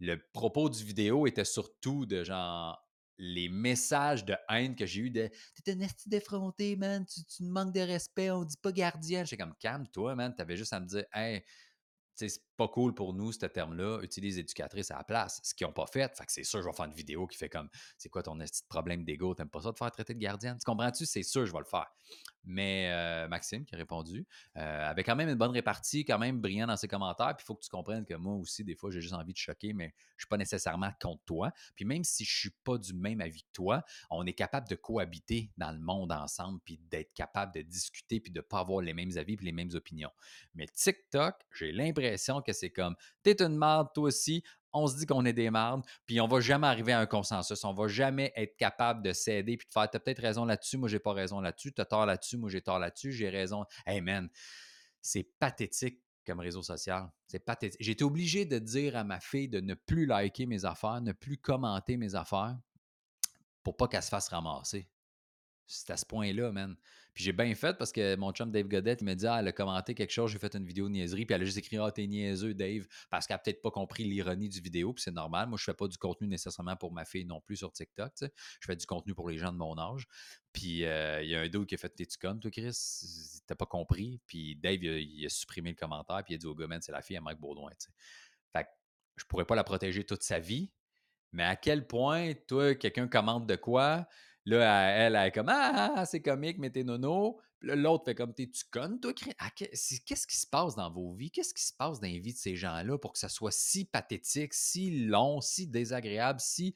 Le 0.00 0.16
propos 0.32 0.68
du 0.68 0.84
vidéo 0.84 1.26
était 1.26 1.44
surtout 1.44 2.06
de 2.06 2.24
genre 2.24 2.78
les 3.18 3.48
messages 3.48 4.24
de 4.24 4.36
haine 4.48 4.76
que 4.76 4.86
j'ai 4.86 5.00
eu 5.00 5.10
de 5.10 5.28
T'es 5.64 5.72
un 5.72 5.80
esti 5.80 6.08
défronté, 6.08 6.76
man, 6.76 7.04
tu, 7.04 7.24
tu 7.24 7.42
manques 7.42 7.74
de 7.74 7.80
respect, 7.80 8.30
on 8.30 8.44
dit 8.44 8.56
pas 8.56 8.70
gardienne. 8.70 9.26
J'étais 9.26 9.42
comme 9.42 9.56
calme-toi, 9.58 10.14
man, 10.14 10.34
t'avais 10.34 10.56
juste 10.56 10.72
à 10.72 10.80
me 10.80 10.86
dire 10.86 11.04
Hey, 11.12 11.44
c'est 12.14 12.28
pas 12.58 12.68
cool 12.68 12.92
pour 12.92 13.14
nous, 13.14 13.32
ce 13.32 13.46
terme-là, 13.46 14.00
utilise 14.02 14.36
éducatrice 14.36 14.90
à 14.90 14.96
la 14.96 15.04
place. 15.04 15.40
Ce 15.44 15.54
qu'ils 15.54 15.66
n'ont 15.66 15.72
pas 15.72 15.86
fait, 15.86 16.12
que 16.12 16.24
c'est 16.26 16.42
sûr, 16.42 16.60
je 16.60 16.66
vais 16.66 16.72
faire 16.72 16.86
une 16.86 16.92
vidéo 16.92 17.26
qui 17.26 17.38
fait 17.38 17.48
comme 17.48 17.70
c'est 17.96 18.08
quoi 18.08 18.22
ton 18.22 18.36
petit 18.36 18.62
problème 18.68 19.04
d'ego, 19.04 19.34
t'aimes 19.34 19.48
pas 19.48 19.62
ça 19.62 19.70
de 19.70 19.78
faire 19.78 19.90
traiter 19.92 20.12
de 20.12 20.18
gardienne? 20.18 20.58
Tu 20.58 20.64
comprends-tu? 20.64 21.06
C'est 21.06 21.22
sûr, 21.22 21.46
je 21.46 21.52
vais 21.52 21.60
le 21.60 21.64
faire. 21.64 21.86
Mais 22.44 22.90
euh, 22.90 23.28
Maxime 23.28 23.64
qui 23.64 23.74
a 23.74 23.78
répondu, 23.78 24.26
euh, 24.56 24.90
avait 24.90 25.04
quand 25.04 25.14
même 25.14 25.28
une 25.28 25.36
bonne 25.36 25.50
répartie, 25.50 26.04
quand 26.04 26.18
même 26.18 26.40
brillant 26.40 26.66
dans 26.66 26.76
ses 26.76 26.88
commentaires. 26.88 27.36
Puis 27.36 27.44
il 27.44 27.46
faut 27.46 27.54
que 27.54 27.62
tu 27.62 27.68
comprennes 27.68 28.06
que 28.06 28.14
moi 28.14 28.34
aussi, 28.34 28.64
des 28.64 28.74
fois, 28.74 28.90
j'ai 28.90 29.02
juste 29.02 29.14
envie 29.14 29.34
de 29.34 29.38
choquer, 29.38 29.74
mais 29.74 29.94
je 30.16 30.22
suis 30.24 30.28
pas 30.28 30.38
nécessairement 30.38 30.90
contre 31.00 31.22
toi. 31.26 31.52
Puis 31.76 31.84
même 31.84 32.04
si 32.04 32.24
je 32.24 32.38
suis 32.38 32.54
pas 32.64 32.78
du 32.78 32.94
même 32.94 33.20
avis 33.20 33.42
que 33.42 33.52
toi, 33.52 33.84
on 34.10 34.24
est 34.26 34.32
capable 34.32 34.66
de 34.66 34.76
cohabiter 34.76 35.52
dans 35.58 35.70
le 35.70 35.78
monde 35.78 36.10
ensemble, 36.10 36.58
puis 36.64 36.80
d'être 36.90 37.12
capable 37.12 37.52
de 37.54 37.60
discuter, 37.60 38.18
puis 38.18 38.32
de 38.32 38.40
pas 38.40 38.60
avoir 38.60 38.80
les 38.80 38.94
mêmes 38.94 39.12
avis, 39.16 39.36
puis 39.36 39.44
les 39.44 39.52
mêmes 39.52 39.70
opinions. 39.74 40.10
Mais 40.54 40.66
TikTok, 40.66 41.34
j'ai 41.54 41.70
l'impression 41.70 42.40
que 42.48 42.58
c'est 42.58 42.70
comme 42.70 42.96
t'es 43.22 43.42
une 43.42 43.56
marde, 43.56 43.88
toi 43.94 44.04
aussi, 44.04 44.42
on 44.72 44.86
se 44.86 44.96
dit 44.96 45.06
qu'on 45.06 45.24
est 45.24 45.32
des 45.32 45.50
mardes, 45.50 45.82
puis 46.06 46.20
on 46.20 46.26
va 46.26 46.40
jamais 46.40 46.66
arriver 46.66 46.92
à 46.92 47.00
un 47.00 47.06
consensus. 47.06 47.64
On 47.64 47.72
va 47.72 47.88
jamais 47.88 48.32
être 48.36 48.56
capable 48.56 49.02
de 49.02 49.12
s'aider 49.12 49.56
puis 49.56 49.66
de 49.66 49.72
faire 49.72 49.88
T'as 49.90 49.98
peut-être 49.98 50.20
raison 50.20 50.44
là-dessus, 50.44 50.76
moi 50.76 50.88
j'ai 50.88 50.98
pas 50.98 51.12
raison 51.12 51.40
là-dessus, 51.40 51.72
t'as 51.72 51.84
tort 51.84 52.06
là-dessus, 52.06 52.36
moi 52.36 52.50
j'ai 52.50 52.60
tort 52.60 52.78
là-dessus, 52.78 53.12
j'ai 53.12 53.28
raison. 53.28 53.64
Hey 53.86 54.00
man, 54.00 54.28
c'est 55.00 55.24
pathétique 55.38 56.02
comme 56.26 56.40
réseau 56.40 56.62
social. 56.62 57.10
C'est 57.26 57.38
pathétique. 57.38 57.88
Été 57.88 58.04
obligé 58.04 58.44
de 58.44 58.58
dire 58.58 58.96
à 58.96 59.04
ma 59.04 59.18
fille 59.20 59.48
de 59.48 59.60
ne 59.60 59.74
plus 59.74 60.04
liker 60.04 60.46
mes 60.46 60.64
affaires, 60.64 61.00
ne 61.00 61.12
plus 61.12 61.38
commenter 61.38 61.96
mes 61.96 62.14
affaires 62.14 62.58
pour 63.62 63.76
pas 63.76 63.88
qu'elle 63.88 64.02
se 64.02 64.10
fasse 64.10 64.28
ramasser. 64.28 64.90
C'est 65.66 65.90
à 65.90 65.96
ce 65.96 66.06
point-là, 66.06 66.52
man. 66.52 66.76
Puis 67.18 67.24
j'ai 67.24 67.32
bien 67.32 67.52
fait 67.56 67.76
parce 67.76 67.90
que 67.90 68.14
mon 68.14 68.30
chum 68.30 68.52
Dave 68.52 68.68
Godette, 68.68 69.02
m'a 69.02 69.16
dit 69.16 69.26
Ah, 69.26 69.38
elle 69.40 69.48
a 69.48 69.52
commenté 69.52 69.92
quelque 69.92 70.12
chose, 70.12 70.30
j'ai 70.30 70.38
fait 70.38 70.54
une 70.54 70.64
vidéo 70.64 70.88
niaiserie, 70.88 71.26
puis 71.26 71.34
elle 71.34 71.42
a 71.42 71.44
juste 71.44 71.58
écrit 71.58 71.76
Ah, 71.76 71.90
t'es 71.90 72.06
niaiseux, 72.06 72.54
Dave, 72.54 72.86
parce 73.10 73.26
qu'elle 73.26 73.34
a 73.34 73.38
peut-être 73.40 73.60
pas 73.60 73.72
compris 73.72 74.04
l'ironie 74.04 74.48
du 74.48 74.60
vidéo, 74.60 74.92
puis 74.92 75.02
c'est 75.02 75.10
normal. 75.10 75.48
Moi, 75.48 75.58
je 75.58 75.64
fais 75.64 75.74
pas 75.74 75.88
du 75.88 75.98
contenu 75.98 76.28
nécessairement 76.28 76.76
pour 76.76 76.92
ma 76.92 77.04
fille 77.04 77.24
non 77.24 77.40
plus 77.40 77.56
sur 77.56 77.72
TikTok, 77.72 78.14
tu 78.14 78.26
sais. 78.26 78.32
Je 78.60 78.66
fais 78.66 78.76
du 78.76 78.86
contenu 78.86 79.16
pour 79.16 79.28
les 79.28 79.36
gens 79.36 79.50
de 79.50 79.56
mon 79.56 79.76
âge. 79.78 80.06
Puis 80.52 80.84
euh, 80.84 81.20
il 81.24 81.28
y 81.28 81.34
a 81.34 81.40
un 81.40 81.48
d'autre 81.48 81.66
qui 81.66 81.74
a 81.74 81.78
fait 81.78 81.88
T'es-tu 81.88 82.18
con, 82.18 82.38
toi, 82.38 82.52
Chris? 82.52 83.40
T'as 83.48 83.56
pas 83.56 83.66
compris. 83.66 84.20
Puis 84.28 84.54
Dave, 84.54 84.84
il 84.84 85.26
a, 85.26 85.28
supprimé 85.28 85.70
le 85.70 85.76
commentaire, 85.76 86.22
puis 86.22 86.34
il 86.34 86.36
a 86.36 86.38
dit 86.38 86.46
au 86.46 86.54
gars, 86.54 86.68
c'est 86.80 86.92
la 86.92 87.02
fille 87.02 87.16
à 87.16 87.20
Mike 87.20 87.40
Baudouin, 87.40 87.70
tu 87.70 87.86
sais. 87.86 87.92
Fait 88.52 88.62
que 88.62 88.68
je 89.16 89.24
pourrais 89.24 89.44
pas 89.44 89.56
la 89.56 89.64
protéger 89.64 90.04
toute 90.04 90.22
sa 90.22 90.38
vie, 90.38 90.70
mais 91.32 91.42
à 91.42 91.56
quel 91.56 91.84
point, 91.88 92.34
toi, 92.46 92.76
quelqu'un 92.76 93.08
commente 93.08 93.48
de 93.48 93.56
quoi, 93.56 94.06
Là, 94.46 94.90
elle, 94.90 95.14
elle 95.14 95.26
est 95.26 95.32
comme 95.32 95.48
ah, 95.48 95.72
ah, 95.74 95.92
ah, 95.96 96.06
c'est 96.06 96.22
comique, 96.22 96.58
mais 96.58 96.70
t'es 96.70 96.84
nono. 96.84 97.38
l'autre 97.60 98.04
fait 98.04 98.14
comme 98.14 98.34
t'es-tu 98.34 98.64
connes, 98.70 98.98
toi? 99.00 99.12
Qu'est-ce 99.12 100.26
qui 100.26 100.36
se 100.36 100.46
passe 100.46 100.74
dans 100.74 100.90
vos 100.90 101.12
vies? 101.12 101.30
Qu'est-ce 101.30 101.52
qui 101.52 101.64
se 101.64 101.74
passe 101.74 102.00
dans 102.00 102.08
les 102.08 102.20
vies 102.20 102.32
de 102.32 102.38
ces 102.38 102.56
gens-là 102.56 102.98
pour 102.98 103.12
que 103.12 103.18
ça 103.18 103.28
soit 103.28 103.52
si 103.52 103.84
pathétique, 103.84 104.54
si 104.54 105.06
long, 105.06 105.40
si 105.40 105.66
désagréable, 105.66 106.40
si 106.40 106.74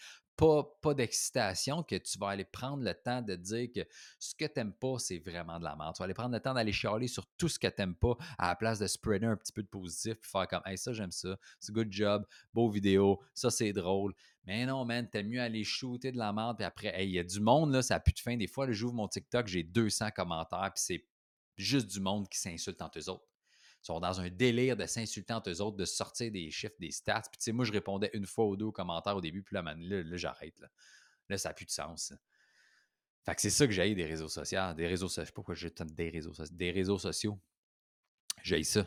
pas, 0.81 0.95
d'excitation 0.95 1.83
que 1.83 1.95
tu 1.97 2.19
vas 2.19 2.31
aller 2.31 2.45
prendre 2.45 2.83
le 2.83 2.95
temps 2.95 3.23
de 3.23 3.37
dire 3.37 3.69
que 3.73 3.87
ce 4.19 4.35
que 4.35 4.45
t'aimes 4.45 4.73
pas, 4.73 4.99
c'est 4.99 5.19
vraiment 5.19 5.59
de 5.59 5.65
la 5.65 5.77
merde. 5.77 5.95
Tu 5.95 6.01
vas 6.01 6.05
aller 6.05 6.15
prendre 6.15 6.35
le 6.35 6.41
temps 6.41 6.55
d'aller 6.55 6.73
chialer 6.73 7.07
sur 7.07 7.27
tout 7.39 7.49
ce 7.49 7.59
que 7.59 7.69
t'aimes 7.69 7.95
pas 7.95 8.17
à 8.39 8.49
la 8.49 8.57
place 8.57 8.79
de 8.79 8.87
spreader 8.87 9.27
un 9.27 9.37
petit 9.37 9.53
peu 9.53 9.63
de 9.63 9.69
positif 9.69 10.15
puis 10.21 10.31
faire 10.31 10.49
comme 10.49 10.63
Hey, 10.65 10.77
ça, 10.77 10.93
j'aime 10.93 11.13
ça. 11.13 11.37
C'est 11.61 11.73
good 11.73 11.93
job. 11.93 12.27
Beau 12.53 12.69
vidéo. 12.69 13.21
Ça, 13.35 13.51
c'est 13.51 13.73
drôle. 13.73 14.15
Mais 14.45 14.67
non, 14.67 14.85
man, 14.85 15.09
t'aimes 15.09 15.29
mieux 15.29 15.41
aller 15.41 15.63
shooter 15.63 16.11
de 16.11 16.19
la 16.19 16.33
merde. 16.33 16.57
Puis 16.57 16.65
après, 16.65 17.07
il 17.07 17.13
y 17.13 17.19
a 17.19 17.25
du 17.25 17.41
monde, 17.41 17.73
là, 17.73 17.83
ça 17.83 17.97
a 17.97 18.01
plus 18.01 18.13
de 18.13 18.19
fin. 18.19 18.37
Des 18.37 18.49
fois, 18.49 18.71
j'ouvre 18.71 18.95
mon 18.95 19.09
TikTok, 19.09 19.47
j'ai 19.47 19.63
200 19.63 20.11
commentaires, 20.11 20.73
puis 20.75 20.83
c'est 20.85 21.07
juste 21.57 21.87
du 21.87 22.01
monde 22.01 22.29
qui 22.29 22.39
s'insulte 22.39 22.83
entre 22.83 22.99
eux 22.99 23.09
autres. 23.09 23.32
Sont 23.83 23.99
dans 23.99 24.21
un 24.21 24.29
délire 24.31 24.77
de 24.77 24.87
s'insulter 24.87 25.33
entre 25.35 25.51
eux 25.51 25.61
autres, 25.61 25.77
de 25.77 25.85
sortir 25.85 26.31
des 26.31 26.51
chiffres, 26.51 26.77
des 26.79 26.93
stats. 26.93 27.23
Puis, 27.31 27.39
tu 27.39 27.45
sais, 27.45 27.53
moi, 27.53 27.65
je 27.65 27.73
répondais 27.73 28.11
une 28.13 28.27
fois 28.27 28.47
ou 28.47 28.57
deux 28.57 28.71
commentaires 28.71 29.17
au 29.17 29.21
début, 29.21 29.43
puis 29.43 29.55
là, 29.55 29.63
là, 29.63 30.17
j'arrête. 30.17 30.59
Là. 30.61 30.69
là, 31.29 31.39
ça 31.39 31.49
n'a 31.49 31.55
plus 31.55 31.67
de 31.67 31.71
sens. 31.71 32.13
Fait 33.25 33.35
que 33.35 33.41
c'est 33.41 33.51
ça 33.51 33.67
que 33.67 33.73
j'ai 33.73 33.95
des 33.95 34.05
réseaux 34.05 34.29
sociaux. 34.29 34.61
Des 34.77 34.87
réseaux 34.87 35.09
sociaux. 35.09 35.23
Je 35.23 35.27
sais 35.27 35.33
pas 35.33 35.35
pourquoi 35.37 35.55
j'ai 35.55 35.71
des 35.71 36.11
réseaux 36.11 36.35
sociaux. 36.35 36.57
Des 36.57 36.71
réseaux 36.71 36.99
sociaux. 36.99 37.41
J'ai 38.43 38.63
ça. 38.65 38.87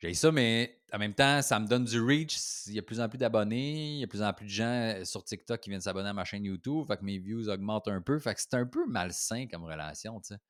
J'ai 0.00 0.14
ça, 0.14 0.30
mais 0.30 0.82
en 0.92 0.98
même 0.98 1.14
temps, 1.14 1.40
ça 1.40 1.58
me 1.58 1.66
donne 1.66 1.84
du 1.84 2.00
reach. 2.00 2.36
Il 2.66 2.74
y 2.74 2.78
a 2.78 2.82
de 2.82 2.86
plus 2.86 3.00
en 3.00 3.08
plus 3.08 3.18
d'abonnés. 3.18 3.94
Il 3.94 3.98
y 4.00 4.02
a 4.02 4.06
de 4.06 4.10
plus 4.10 4.22
en 4.22 4.32
plus 4.32 4.46
de 4.46 4.50
gens 4.50 4.64
euh, 4.64 5.04
sur 5.04 5.24
TikTok 5.24 5.60
qui 5.60 5.70
viennent 5.70 5.80
s'abonner 5.80 6.10
à 6.10 6.12
ma 6.12 6.24
chaîne 6.24 6.44
YouTube. 6.44 6.86
Fait 6.86 6.96
que 6.96 7.04
mes 7.04 7.18
views 7.18 7.48
augmentent 7.48 7.88
un 7.88 8.02
peu. 8.02 8.18
Fait 8.18 8.34
que 8.34 8.40
c'est 8.40 8.54
un 8.54 8.66
peu 8.66 8.86
malsain 8.86 9.46
comme 9.46 9.64
relation, 9.64 10.20
tu 10.20 10.34
sais. 10.34 10.40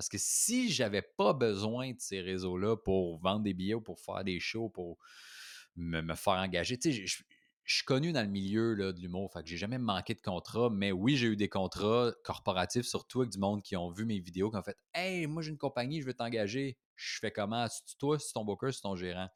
Parce 0.00 0.08
que 0.08 0.16
si 0.16 0.72
j'avais 0.72 1.02
pas 1.02 1.34
besoin 1.34 1.90
de 1.90 2.00
ces 2.00 2.22
réseaux-là 2.22 2.74
pour 2.74 3.18
vendre 3.18 3.42
des 3.42 3.52
billets 3.52 3.74
ou 3.74 3.82
pour 3.82 4.00
faire 4.00 4.24
des 4.24 4.40
shows, 4.40 4.70
pour 4.70 4.96
me, 5.76 6.14
faire 6.14 6.32
engager, 6.32 6.78
tu 6.78 6.90
sais, 6.90 7.06
je 7.06 7.74
suis 7.74 7.84
connu 7.84 8.10
dans 8.10 8.22
le 8.22 8.30
milieu 8.30 8.72
là, 8.72 8.94
de 8.94 9.00
l'humour, 9.02 9.30
fait 9.30 9.42
que 9.42 9.50
j'ai 9.50 9.58
jamais 9.58 9.76
manqué 9.76 10.14
de 10.14 10.22
contrat, 10.22 10.70
mais 10.70 10.90
oui, 10.90 11.16
j'ai 11.16 11.26
eu 11.26 11.36
des 11.36 11.50
contrats 11.50 12.14
corporatifs, 12.24 12.86
surtout 12.86 13.20
avec 13.20 13.32
du 13.32 13.38
monde 13.38 13.62
qui 13.62 13.76
ont 13.76 13.90
vu 13.90 14.06
mes 14.06 14.18
vidéos, 14.20 14.50
qui 14.50 14.56
ont 14.56 14.62
fait 14.62 14.78
Hey, 14.94 15.26
moi 15.26 15.42
j'ai 15.42 15.50
une 15.50 15.58
compagnie, 15.58 16.00
je 16.00 16.06
veux 16.06 16.14
t'engager. 16.14 16.78
Je 17.00 17.18
fais 17.18 17.30
comment? 17.30 17.66
C'est 17.68 17.96
toi, 17.98 18.18
c'est 18.18 18.32
ton 18.32 18.44
booker, 18.44 18.72
c'est 18.72 18.82
ton 18.82 18.96
gérant. 18.96 19.28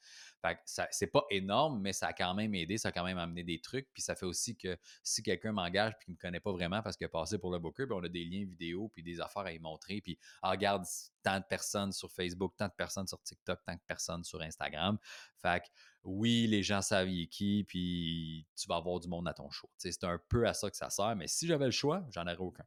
Fait 0.42 0.56
que 0.56 0.60
c'est 0.90 1.06
pas 1.06 1.24
énorme, 1.30 1.80
mais 1.80 1.94
ça 1.94 2.08
a 2.08 2.12
quand 2.12 2.34
même 2.34 2.54
aidé, 2.54 2.76
ça 2.76 2.88
a 2.88 2.92
quand 2.92 3.04
même 3.04 3.16
amené 3.16 3.42
des 3.42 3.60
trucs. 3.60 3.88
Puis 3.94 4.02
ça 4.02 4.14
fait 4.14 4.26
aussi 4.26 4.56
que 4.56 4.76
si 5.02 5.22
quelqu'un 5.22 5.52
m'engage 5.52 5.94
et 5.94 6.04
qu'il 6.04 6.14
me 6.14 6.18
connaît 6.18 6.40
pas 6.40 6.52
vraiment 6.52 6.82
parce 6.82 6.96
qu'il 6.96 7.06
a 7.06 7.08
passé 7.08 7.38
pour 7.38 7.50
le 7.50 7.58
booker, 7.58 7.86
puis 7.86 7.94
on 7.94 8.04
a 8.04 8.08
des 8.08 8.24
liens 8.24 8.44
vidéo 8.44 8.90
puis 8.92 9.02
des 9.02 9.20
affaires 9.20 9.44
à 9.44 9.52
y 9.52 9.58
montrer. 9.58 10.02
Puis 10.02 10.18
ah, 10.42 10.50
regarde 10.50 10.84
tant 11.22 11.38
de 11.38 11.44
personnes 11.44 11.92
sur 11.92 12.12
Facebook, 12.12 12.54
tant 12.56 12.68
de 12.68 12.74
personnes 12.76 13.06
sur 13.06 13.22
TikTok, 13.22 13.60
tant 13.64 13.74
de 13.74 13.80
personnes 13.86 14.22
sur 14.22 14.42
Instagram. 14.42 14.98
Fait 15.40 15.60
que 15.60 15.68
oui, 16.02 16.46
les 16.46 16.62
gens 16.62 16.82
savent 16.82 17.08
qui, 17.30 17.64
puis 17.66 18.46
tu 18.54 18.68
vas 18.68 18.76
avoir 18.76 19.00
du 19.00 19.08
monde 19.08 19.26
à 19.26 19.34
ton 19.34 19.50
show. 19.50 19.70
C'est 19.78 20.04
un 20.04 20.20
peu 20.28 20.46
à 20.46 20.52
ça 20.52 20.70
que 20.70 20.76
ça 20.76 20.90
sert, 20.90 21.16
mais 21.16 21.26
si 21.26 21.46
j'avais 21.46 21.64
le 21.64 21.70
choix, 21.70 22.04
j'en 22.10 22.22
aurais 22.22 22.36
aucun. 22.36 22.64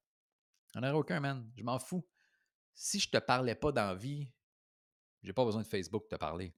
J'en 0.74 0.82
aurais 0.82 0.92
aucun, 0.92 1.20
man. 1.20 1.50
Je 1.56 1.64
m'en 1.64 1.80
fous. 1.80 2.06
Si 2.74 3.00
je 3.00 3.10
te 3.10 3.18
parlais 3.18 3.56
pas 3.56 3.72
d'envie, 3.72 4.32
j'ai 5.28 5.34
pas 5.34 5.46
besoin 5.46 5.62
de 5.62 5.68
Facebook 5.68 6.04
de 6.04 6.16
te 6.16 6.20
parler 6.20 6.54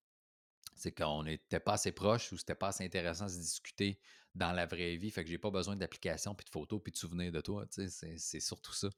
c'est 0.79 0.91
qu'on 0.91 1.23
n'était 1.23 1.59
pas 1.59 1.73
assez 1.73 1.91
proche 1.91 2.31
ou 2.31 2.37
c'était 2.37 2.55
pas 2.55 2.69
assez 2.69 2.85
intéressant 2.85 3.25
de 3.25 3.31
se 3.31 3.39
discuter 3.39 3.99
dans 4.33 4.51
la 4.53 4.65
vraie 4.65 4.95
vie. 4.95 5.11
Fait 5.11 5.23
que 5.23 5.29
j'ai 5.29 5.37
pas 5.37 5.51
besoin 5.51 5.75
d'applications, 5.75 6.33
puis 6.33 6.45
de 6.45 6.49
photos, 6.49 6.79
puis 6.81 6.91
de 6.91 6.97
souvenirs 6.97 7.31
de 7.31 7.41
toi. 7.41 7.65
C'est 7.69 8.39
surtout 8.39 8.73
ça. 8.73 8.89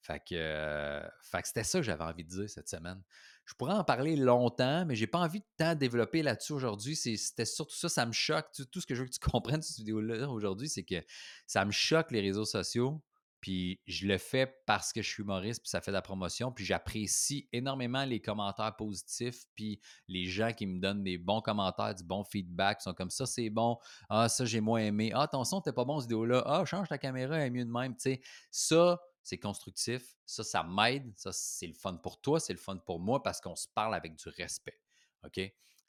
Fait 0.00 0.20
que, 0.20 0.34
euh, 0.34 1.02
que 1.32 1.46
c'était 1.46 1.64
ça 1.64 1.78
que 1.78 1.84
j'avais 1.84 2.04
envie 2.04 2.24
de 2.24 2.28
dire 2.28 2.50
cette 2.50 2.68
semaine. 2.68 3.02
Je 3.46 3.54
pourrais 3.54 3.74
en 3.74 3.84
parler 3.84 4.16
longtemps, 4.16 4.84
mais 4.86 4.96
j'ai 4.96 5.06
pas 5.06 5.18
envie 5.18 5.40
de 5.40 5.46
tant 5.56 5.74
développer 5.74 6.22
là-dessus 6.22 6.52
aujourd'hui. 6.52 6.96
C'était 6.96 7.44
surtout 7.44 7.76
ça, 7.76 7.88
ça 7.88 8.06
me 8.06 8.12
choque. 8.12 8.46
Tout, 8.70 8.80
ce 8.80 8.86
que 8.86 8.94
je 8.94 9.02
veux 9.02 9.08
que 9.08 9.14
tu 9.14 9.18
comprennes 9.30 9.60
de 9.60 9.64
cette 9.64 9.78
vidéo-là 9.78 10.28
aujourd'hui, 10.28 10.68
c'est 10.68 10.84
que 10.84 11.02
ça 11.46 11.64
me 11.64 11.70
choque 11.70 12.10
les 12.10 12.20
réseaux 12.20 12.44
sociaux. 12.44 13.02
Puis 13.44 13.78
je 13.86 14.06
le 14.06 14.16
fais 14.16 14.46
parce 14.64 14.90
que 14.90 15.02
je 15.02 15.10
suis 15.10 15.22
humoriste, 15.22 15.60
puis 15.60 15.68
ça 15.68 15.82
fait 15.82 15.90
de 15.90 15.96
la 15.96 16.00
promotion. 16.00 16.50
Puis 16.50 16.64
j'apprécie 16.64 17.46
énormément 17.52 18.06
les 18.06 18.18
commentaires 18.18 18.74
positifs, 18.74 19.44
puis 19.54 19.82
les 20.08 20.24
gens 20.24 20.54
qui 20.54 20.66
me 20.66 20.80
donnent 20.80 21.04
des 21.04 21.18
bons 21.18 21.42
commentaires, 21.42 21.94
du 21.94 22.04
bon 22.04 22.24
feedback, 22.24 22.80
sont 22.80 22.94
comme 22.94 23.10
ça, 23.10 23.26
c'est 23.26 23.50
bon. 23.50 23.76
Ah, 24.08 24.30
ça, 24.30 24.46
j'ai 24.46 24.62
moins 24.62 24.80
aimé. 24.80 25.12
Ah, 25.14 25.28
ton 25.28 25.44
son, 25.44 25.60
t'es 25.60 25.74
pas 25.74 25.84
bon, 25.84 26.00
cette 26.00 26.08
vidéo-là. 26.08 26.42
Ah, 26.46 26.64
change 26.64 26.88
ta 26.88 26.96
caméra, 26.96 27.36
elle 27.36 27.48
est 27.48 27.50
mieux 27.50 27.66
de 27.66 27.70
même. 27.70 27.94
Tu 27.96 28.14
sais, 28.14 28.22
ça, 28.50 28.98
c'est 29.22 29.36
constructif. 29.36 30.16
Ça, 30.24 30.42
ça 30.42 30.62
m'aide. 30.62 31.12
Ça, 31.14 31.30
c'est 31.30 31.66
le 31.66 31.74
fun 31.74 31.96
pour 31.96 32.22
toi, 32.22 32.40
c'est 32.40 32.54
le 32.54 32.58
fun 32.58 32.78
pour 32.78 32.98
moi 32.98 33.22
parce 33.22 33.42
qu'on 33.42 33.56
se 33.56 33.68
parle 33.68 33.94
avec 33.94 34.16
du 34.16 34.28
respect. 34.30 34.80
OK? 35.22 35.38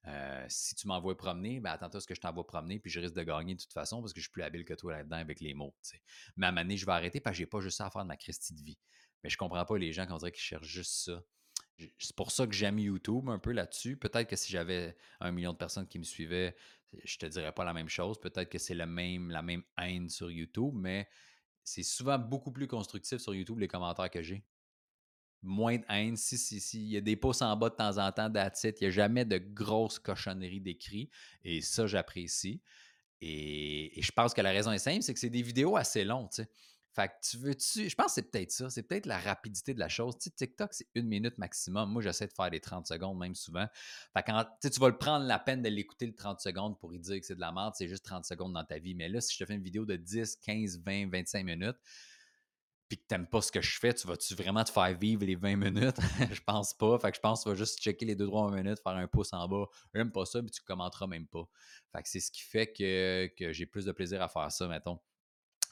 Euh, 0.08 0.46
si 0.50 0.76
tu 0.76 0.88
m'envoies 0.88 1.18
promener, 1.18 1.60
ben 1.60 1.72
attends-toi 1.72 2.00
ce 2.00 2.08
que 2.08 2.14
je 2.14 2.22
t'envoie 2.22 2.46
promener, 2.46 2.80
puis 2.80 2.92
je 2.92 3.00
risque 3.00 3.16
de 3.16 3.24
gagner 3.24 3.56
de 3.56 3.62
toute 3.62 3.74
façon 3.74 4.02
parce 4.02 4.14
que 4.14 4.20
je 4.20 4.26
suis 4.26 4.32
plus 4.32 4.44
habile 4.44 4.64
que 4.64 4.74
toi 4.74 4.94
là-dedans 4.94 5.18
avec 5.18 5.40
les 5.40 5.54
mots. 5.54 5.76
Mais 6.36 6.46
à 6.46 6.50
un 6.50 6.52
moment 6.52 6.76
je 6.76 6.86
vais 6.86 6.92
arrêter 6.92 7.20
parce 7.20 7.34
que 7.34 7.40
j'ai 7.40 7.46
pas 7.46 7.60
juste 7.60 7.78
ça 7.78 7.88
à 7.88 7.90
faire 7.90 8.04
de 8.04 8.08
ma 8.08 8.18
Christie 8.18 8.54
de 8.54 8.62
vie. 8.62 8.78
Mais 9.24 9.30
je 9.30 9.38
comprends 9.38 9.66
pas 9.66 9.78
les 9.78 9.94
gens 9.94 10.06
qui 10.06 10.16
dirait 10.16 10.32
qu'ils 10.32 10.44
cherchent 10.44 10.68
juste 10.68 11.06
ça. 11.06 11.24
C'est 11.98 12.16
pour 12.16 12.32
ça 12.32 12.46
que 12.46 12.54
j'aime 12.54 12.80
YouTube 12.80 13.28
un 13.30 13.40
peu 13.40 13.52
là-dessus. 13.52 13.98
Peut-être 13.98 14.30
que 14.30 14.36
si 14.36 14.52
j'avais 14.52 14.96
un 15.20 15.32
million 15.32 15.52
de 15.52 15.58
personnes 15.58 15.88
qui 15.88 16.00
me 16.00 16.04
suivaient, 16.04 16.56
je 17.04 17.18
te 17.18 17.26
dirais 17.26 17.52
pas 17.52 17.66
la 17.66 17.74
même 17.74 17.90
chose. 17.90 18.20
Peut-être 18.20 18.50
que 18.50 18.60
c'est 18.60 18.76
même, 18.86 19.30
la 19.32 19.42
même 19.42 19.64
haine 19.78 20.08
sur 20.08 20.32
YouTube, 20.32 20.74
mais 20.76 21.10
c'est 21.64 21.84
souvent 21.84 22.20
beaucoup 22.20 22.52
plus 22.52 22.68
constructif 22.68 23.18
sur 23.18 23.34
YouTube 23.34 23.60
les 23.60 23.68
commentaires 23.68 24.10
que 24.10 24.22
j'ai 24.22 24.46
moins 25.42 25.78
de 25.78 25.84
haine. 25.90 26.18
Si, 26.18 26.38
si, 26.38 26.60
si, 26.60 26.82
il 26.82 26.90
y 26.90 26.98
a 26.98 27.02
des 27.02 27.16
pouces 27.16 27.42
en 27.42 27.56
bas 27.56 27.70
de 27.70 27.76
temps 27.76 27.98
en 27.98 28.12
temps 28.12 28.30
d'attitude, 28.30 28.76
il 28.82 28.84
n'y 28.86 28.88
a 28.88 28.92
jamais 28.92 29.26
de 29.26 29.38
grosses 29.38 30.00
cochonneries 30.00 30.62
d'écrit. 30.62 31.10
Et 31.44 31.62
ça, 31.62 31.88
j'apprécie. 31.88 32.62
Et, 33.22 33.92
je 34.02 34.12
pense 34.12 34.34
que 34.34 34.42
la 34.42 34.52
raison 34.52 34.72
est 34.72 34.80
simple, 34.80 35.02
c'est 35.02 35.14
que 35.14 35.20
c'est 35.20 35.30
des 35.30 35.42
vidéos 35.42 35.76
assez 35.78 36.04
longues. 36.04 36.30
Fait 36.96 37.10
que 37.10 37.14
tu 37.30 37.38
veux-tu. 37.38 37.90
Je 37.90 37.96
pense 37.96 38.08
que 38.08 38.12
c'est 38.14 38.32
peut-être 38.32 38.52
ça. 38.52 38.70
C'est 38.70 38.84
peut-être 38.84 39.06
la 39.06 39.20
rapidité 39.20 39.74
de 39.74 39.80
la 39.80 39.90
chose. 39.90 40.18
Tu 40.18 40.30
sais, 40.30 40.30
TikTok, 40.30 40.74
c'est 40.74 40.88
une 40.96 41.08
minute 41.08 41.38
maximum. 41.38 41.92
Moi, 41.92 42.02
j'essaie 42.02 42.28
de 42.28 42.32
faire 42.32 42.50
des 42.50 42.62
30 42.62 42.88
secondes, 42.88 43.18
même 43.18 43.36
souvent. 43.36 43.68
Fait 44.14 44.24
que 44.24 44.32
quand 44.32 44.46
tu 44.62 44.80
vas 44.80 44.88
le 44.88 44.98
prendre 44.98 45.26
la 45.26 45.38
peine 45.38 45.62
de 45.62 45.68
l'écouter 45.68 46.06
le 46.06 46.16
30 46.16 46.40
secondes 46.40 46.80
pour 46.80 46.94
y 46.94 47.00
dire 47.00 47.20
que 47.20 47.26
c'est 47.26 47.36
de 47.36 47.42
la 47.42 47.52
merde, 47.52 47.74
c'est 47.76 47.90
juste 47.90 48.06
30 48.06 48.24
secondes 48.24 48.54
dans 48.54 48.64
ta 48.64 48.80
vie. 48.80 48.96
Mais 48.96 49.10
là, 49.10 49.20
si 49.20 49.34
je 49.34 49.40
te 49.40 49.46
fais 49.46 49.56
une 49.56 49.64
vidéo 49.64 49.86
de 49.86 49.98
10, 49.98 50.38
15, 50.38 50.84
20, 50.86 51.10
25 51.10 51.44
minutes, 51.44 51.78
puis 52.88 52.98
que 52.98 53.04
t'aimes 53.08 53.28
pas 53.28 53.42
ce 53.42 53.52
que 53.52 53.62
je 53.62 53.80
fais, 53.80 53.94
tu 53.94 54.08
vas-tu 54.08 54.36
vraiment 54.36 54.64
te 54.64 54.72
faire 54.72 54.96
vivre 54.96 55.26
les 55.26 55.36
20 55.36 55.56
minutes? 55.56 55.98
je 56.32 56.42
pense 56.42 56.74
pas. 56.74 57.00
Fait 57.00 57.12
que 57.12 57.18
je 57.18 57.22
pense 57.22 57.40
que 57.40 57.44
tu 57.44 57.50
vas 57.50 57.56
juste 57.56 57.82
checker 57.82 58.06
les 58.06 58.16
2-3 58.16 58.54
minutes, 58.54 58.80
faire 58.84 58.94
un 58.94 59.08
pouce 59.08 59.34
en 59.34 59.48
bas. 59.48 59.66
J'aime 59.94 60.12
pas 60.12 60.26
ça, 60.26 60.42
mais 60.42 60.50
tu 60.50 60.62
commenteras 60.62 61.08
même 61.08 61.28
pas. 61.28 61.48
Fait 61.92 62.04
que 62.04 62.10
c'est 62.10 62.20
ce 62.20 62.32
qui 62.32 62.44
fait 62.44 62.72
que, 62.72 63.28
que 63.38 63.52
j'ai 63.52 63.66
plus 63.66 63.86
de 63.86 63.92
plaisir 63.92 64.22
à 64.22 64.28
faire 64.28 64.52
ça, 64.52 64.68
mettons, 64.68 65.00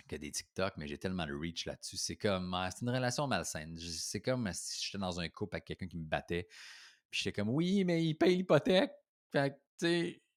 que 0.08 0.16
des 0.16 0.32
TikTok, 0.32 0.74
mais 0.78 0.88
j'ai 0.88 0.98
tellement 0.98 1.28
de 1.28 1.34
reach 1.34 1.66
là-dessus. 1.66 1.98
C'est 1.98 2.18
comme, 2.18 2.54
ah, 2.54 2.70
c'est 2.72 2.82
une 2.82 2.90
relation 2.90 3.28
malsaine. 3.28 3.78
C'est 3.78 4.22
comme 4.22 4.50
si 4.54 4.86
j'étais 4.86 4.98
dans 4.98 5.20
un 5.20 5.30
couple 5.30 5.58
avec 5.58 5.66
quelqu'un 5.66 5.88
qui 5.88 5.98
me 5.98 6.06
battait. 6.06 6.48
Puis 7.12 7.22
j'étais 7.24 7.42
comme, 7.42 7.50
oui, 7.50 7.84
mais 7.86 8.04
il 8.04 8.16
paye 8.16 8.38
l'hypothèque. 8.38 8.92
Fait 9.32 9.56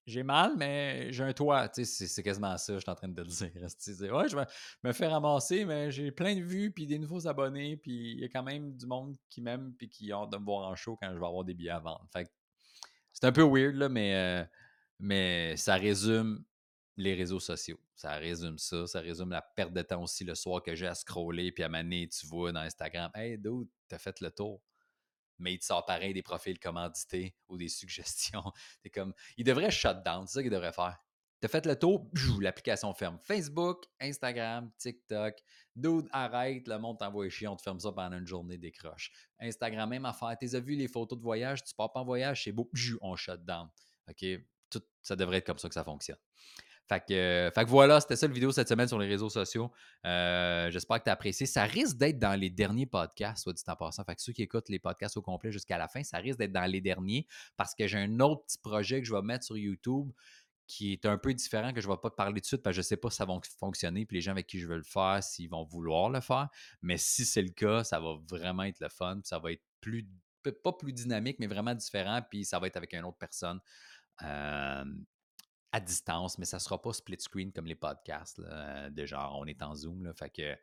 j'ai 0.06 0.22
mal, 0.22 0.54
mais 0.56 1.12
j'ai 1.12 1.24
un 1.24 1.32
toit. 1.32 1.68
c'est 1.72 2.22
quasiment 2.22 2.56
ça, 2.56 2.74
je 2.74 2.78
suis 2.78 2.90
en 2.90 2.94
train 2.94 3.08
de 3.08 3.22
te 3.22 3.28
dire. 3.28 3.50
ouais, 4.14 4.28
je 4.28 4.36
me 4.84 4.92
fais 4.92 5.08
ramasser, 5.08 5.64
mais 5.64 5.90
j'ai 5.90 6.12
plein 6.12 6.36
de 6.36 6.42
vues, 6.42 6.70
puis 6.70 6.86
des 6.86 6.98
nouveaux 6.98 7.26
abonnés, 7.26 7.76
puis 7.76 8.12
il 8.12 8.20
y 8.20 8.24
a 8.24 8.28
quand 8.28 8.44
même 8.44 8.76
du 8.76 8.86
monde 8.86 9.16
qui 9.28 9.42
m'aime, 9.42 9.74
puis 9.76 9.88
qui 9.88 10.12
ont 10.12 10.22
hâte 10.22 10.30
de 10.30 10.38
me 10.38 10.44
voir 10.44 10.68
en 10.68 10.76
show 10.76 10.96
quand 11.00 11.08
je 11.12 11.18
vais 11.18 11.26
avoir 11.26 11.44
des 11.44 11.54
billets 11.54 11.70
à 11.70 11.80
vendre. 11.80 12.06
Fait 12.12 12.30
c'est 13.12 13.24
un 13.24 13.32
peu 13.32 13.42
weird, 13.42 13.74
là, 13.74 13.88
mais, 13.88 14.14
euh, 14.14 14.44
mais 15.00 15.56
ça 15.56 15.74
résume 15.74 16.44
les 16.96 17.14
réseaux 17.14 17.40
sociaux. 17.40 17.80
Ça 17.94 18.12
résume 18.16 18.58
ça. 18.58 18.86
Ça 18.86 19.00
résume 19.00 19.30
la 19.30 19.42
perte 19.42 19.72
de 19.72 19.82
temps 19.82 20.02
aussi 20.02 20.22
le 20.24 20.34
soir 20.34 20.62
que 20.62 20.74
j'ai 20.74 20.86
à 20.86 20.94
scroller, 20.94 21.50
puis 21.50 21.64
à 21.64 21.68
maner, 21.68 22.08
tu 22.08 22.26
vois 22.26 22.52
dans 22.52 22.60
Instagram, 22.60 23.10
Hey, 23.14 23.38
dude, 23.38 23.68
t'as 23.88 23.98
fait 23.98 24.20
le 24.20 24.30
tour 24.30 24.62
mais 25.38 25.54
il 25.54 25.58
te 25.58 25.64
sort 25.64 25.84
pareil 25.84 26.12
des 26.14 26.22
profils 26.22 26.58
commandités 26.58 27.34
ou 27.48 27.56
des 27.56 27.68
suggestions. 27.68 28.44
T'es 28.82 28.90
comme, 28.90 29.14
il 29.36 29.44
devrait 29.44 29.70
shut 29.70 30.02
down, 30.04 30.26
c'est 30.26 30.34
ça 30.34 30.42
qu'il 30.42 30.50
devrait 30.50 30.72
faire. 30.72 30.98
T'as 31.40 31.48
fait 31.48 31.66
le 31.66 31.78
tour, 31.78 32.10
l'application 32.40 32.92
ferme. 32.94 33.18
Facebook, 33.20 33.84
Instagram, 34.00 34.70
TikTok. 34.78 35.34
Dude, 35.74 36.08
arrête, 36.10 36.66
le 36.66 36.78
monde 36.78 36.98
t'envoie 36.98 37.28
chier, 37.28 37.46
on 37.46 37.56
te 37.56 37.62
ferme 37.62 37.78
ça 37.78 37.92
pendant 37.92 38.16
une 38.16 38.26
journée, 38.26 38.56
décroche. 38.56 39.12
Instagram, 39.38 39.90
même 39.90 40.06
affaire. 40.06 40.34
T'as 40.40 40.60
vu 40.60 40.76
les 40.76 40.88
photos 40.88 41.18
de 41.18 41.22
voyage, 41.22 41.62
tu 41.62 41.74
pars 41.74 41.92
pas 41.92 42.00
en 42.00 42.04
voyage, 42.04 42.44
c'est 42.44 42.52
beau, 42.52 42.70
on 43.02 43.16
shut 43.16 43.44
down. 43.44 43.68
OK? 44.08 44.24
Ça 45.02 45.14
devrait 45.14 45.38
être 45.38 45.46
comme 45.46 45.58
ça 45.58 45.68
que 45.68 45.74
ça 45.74 45.84
fonctionne. 45.84 46.18
Fait 46.88 47.02
que, 47.06 47.64
voilà, 47.66 48.00
c'était 48.00 48.16
ça 48.16 48.26
le 48.26 48.34
vidéo 48.34 48.52
cette 48.52 48.68
semaine 48.68 48.86
sur 48.86 48.98
les 48.98 49.08
réseaux 49.08 49.28
sociaux. 49.28 49.72
Euh, 50.04 50.70
j'espère 50.70 50.98
que 50.98 51.04
tu 51.04 51.10
as 51.10 51.14
apprécié. 51.14 51.46
Ça 51.46 51.64
risque 51.64 51.96
d'être 51.96 52.18
dans 52.18 52.38
les 52.38 52.50
derniers 52.50 52.86
podcasts, 52.86 53.42
soit 53.42 53.52
dit 53.52 53.62
en 53.66 53.76
passant. 53.76 54.04
Fait 54.04 54.14
que 54.14 54.22
ceux 54.22 54.32
qui 54.32 54.42
écoutent 54.42 54.68
les 54.68 54.78
podcasts 54.78 55.16
au 55.16 55.22
complet 55.22 55.50
jusqu'à 55.50 55.78
la 55.78 55.88
fin, 55.88 56.02
ça 56.04 56.18
risque 56.18 56.38
d'être 56.38 56.52
dans 56.52 56.70
les 56.70 56.80
derniers 56.80 57.26
parce 57.56 57.74
que 57.74 57.86
j'ai 57.86 57.98
un 57.98 58.20
autre 58.20 58.44
petit 58.44 58.58
projet 58.58 59.00
que 59.00 59.06
je 59.06 59.14
vais 59.14 59.22
mettre 59.22 59.44
sur 59.44 59.56
YouTube 59.56 60.10
qui 60.66 60.92
est 60.92 61.06
un 61.06 61.16
peu 61.16 61.32
différent, 61.32 61.72
que 61.72 61.80
je 61.80 61.88
ne 61.88 61.92
vais 61.92 62.00
pas 62.00 62.10
te 62.10 62.16
parler 62.16 62.40
de 62.40 62.46
suite 62.46 62.62
parce 62.62 62.72
que 62.74 62.82
je 62.82 62.86
ne 62.86 62.88
sais 62.88 62.96
pas 62.96 63.10
si 63.10 63.16
ça 63.16 63.24
va 63.24 63.38
fonctionner, 63.58 64.04
puis 64.04 64.16
les 64.16 64.20
gens 64.20 64.32
avec 64.32 64.46
qui 64.46 64.58
je 64.58 64.66
veux 64.66 64.76
le 64.76 64.82
faire, 64.82 65.22
s'ils 65.22 65.48
vont 65.48 65.64
vouloir 65.64 66.10
le 66.10 66.20
faire. 66.20 66.48
Mais 66.82 66.96
si 66.96 67.24
c'est 67.24 67.42
le 67.42 67.50
cas, 67.50 67.84
ça 67.84 68.00
va 68.00 68.16
vraiment 68.28 68.64
être 68.64 68.80
le 68.80 68.88
fun, 68.88 69.20
ça 69.22 69.38
va 69.38 69.52
être 69.52 69.62
plus, 69.80 70.08
pas 70.42 70.72
plus 70.72 70.92
dynamique, 70.92 71.36
mais 71.38 71.46
vraiment 71.46 71.74
différent, 71.74 72.20
puis 72.28 72.44
ça 72.44 72.58
va 72.58 72.66
être 72.66 72.76
avec 72.76 72.94
une 72.94 73.04
autre 73.04 73.18
personne. 73.18 73.60
Euh, 74.22 74.84
à 75.72 75.80
distance, 75.80 76.38
mais 76.38 76.44
ça 76.44 76.56
ne 76.56 76.60
sera 76.60 76.80
pas 76.80 76.92
split 76.92 77.16
screen 77.18 77.52
comme 77.52 77.66
les 77.66 77.74
podcasts, 77.74 78.40
euh, 78.40 78.88
de 78.90 79.04
genre 79.04 79.36
on 79.38 79.46
est 79.46 79.62
en 79.62 79.74
Zoom. 79.74 80.12
Fait 80.14 80.30
que, 80.30 80.56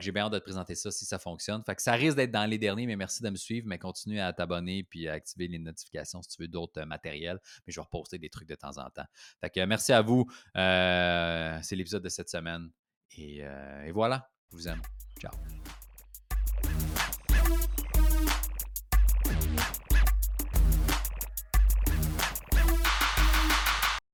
j'ai 0.00 0.12
bien 0.12 0.24
hâte 0.24 0.32
de 0.32 0.38
te 0.38 0.44
présenter 0.44 0.74
ça 0.74 0.90
si 0.90 1.04
ça 1.04 1.18
fonctionne. 1.18 1.62
Fait 1.64 1.74
que 1.74 1.82
ça 1.82 1.92
risque 1.92 2.16
d'être 2.16 2.30
dans 2.30 2.48
les 2.48 2.58
derniers, 2.58 2.86
mais 2.86 2.96
merci 2.96 3.22
de 3.22 3.30
me 3.30 3.36
suivre. 3.36 3.66
Mais 3.66 3.78
continue 3.78 4.20
à 4.20 4.32
t'abonner 4.32 4.84
puis 4.84 5.08
à 5.08 5.14
activer 5.14 5.48
les 5.48 5.58
notifications 5.58 6.22
si 6.22 6.30
tu 6.36 6.42
veux 6.42 6.48
d'autres 6.48 6.80
euh, 6.80 6.86
matériels. 6.86 7.40
Mais 7.66 7.72
je 7.72 7.80
vais 7.80 7.84
reposter 7.84 8.18
des 8.18 8.30
trucs 8.30 8.48
de 8.48 8.54
temps 8.54 8.78
en 8.78 8.88
temps. 8.90 9.06
Fait 9.40 9.66
merci 9.66 9.92
à 9.92 10.02
vous. 10.02 10.26
Euh, 10.56 11.58
c'est 11.62 11.76
l'épisode 11.76 12.02
de 12.02 12.08
cette 12.08 12.28
semaine. 12.28 12.70
Et, 13.16 13.38
et 13.84 13.92
voilà, 13.92 14.30
je 14.50 14.56
vous 14.56 14.68
aime. 14.68 14.80
Ciao. 15.20 15.32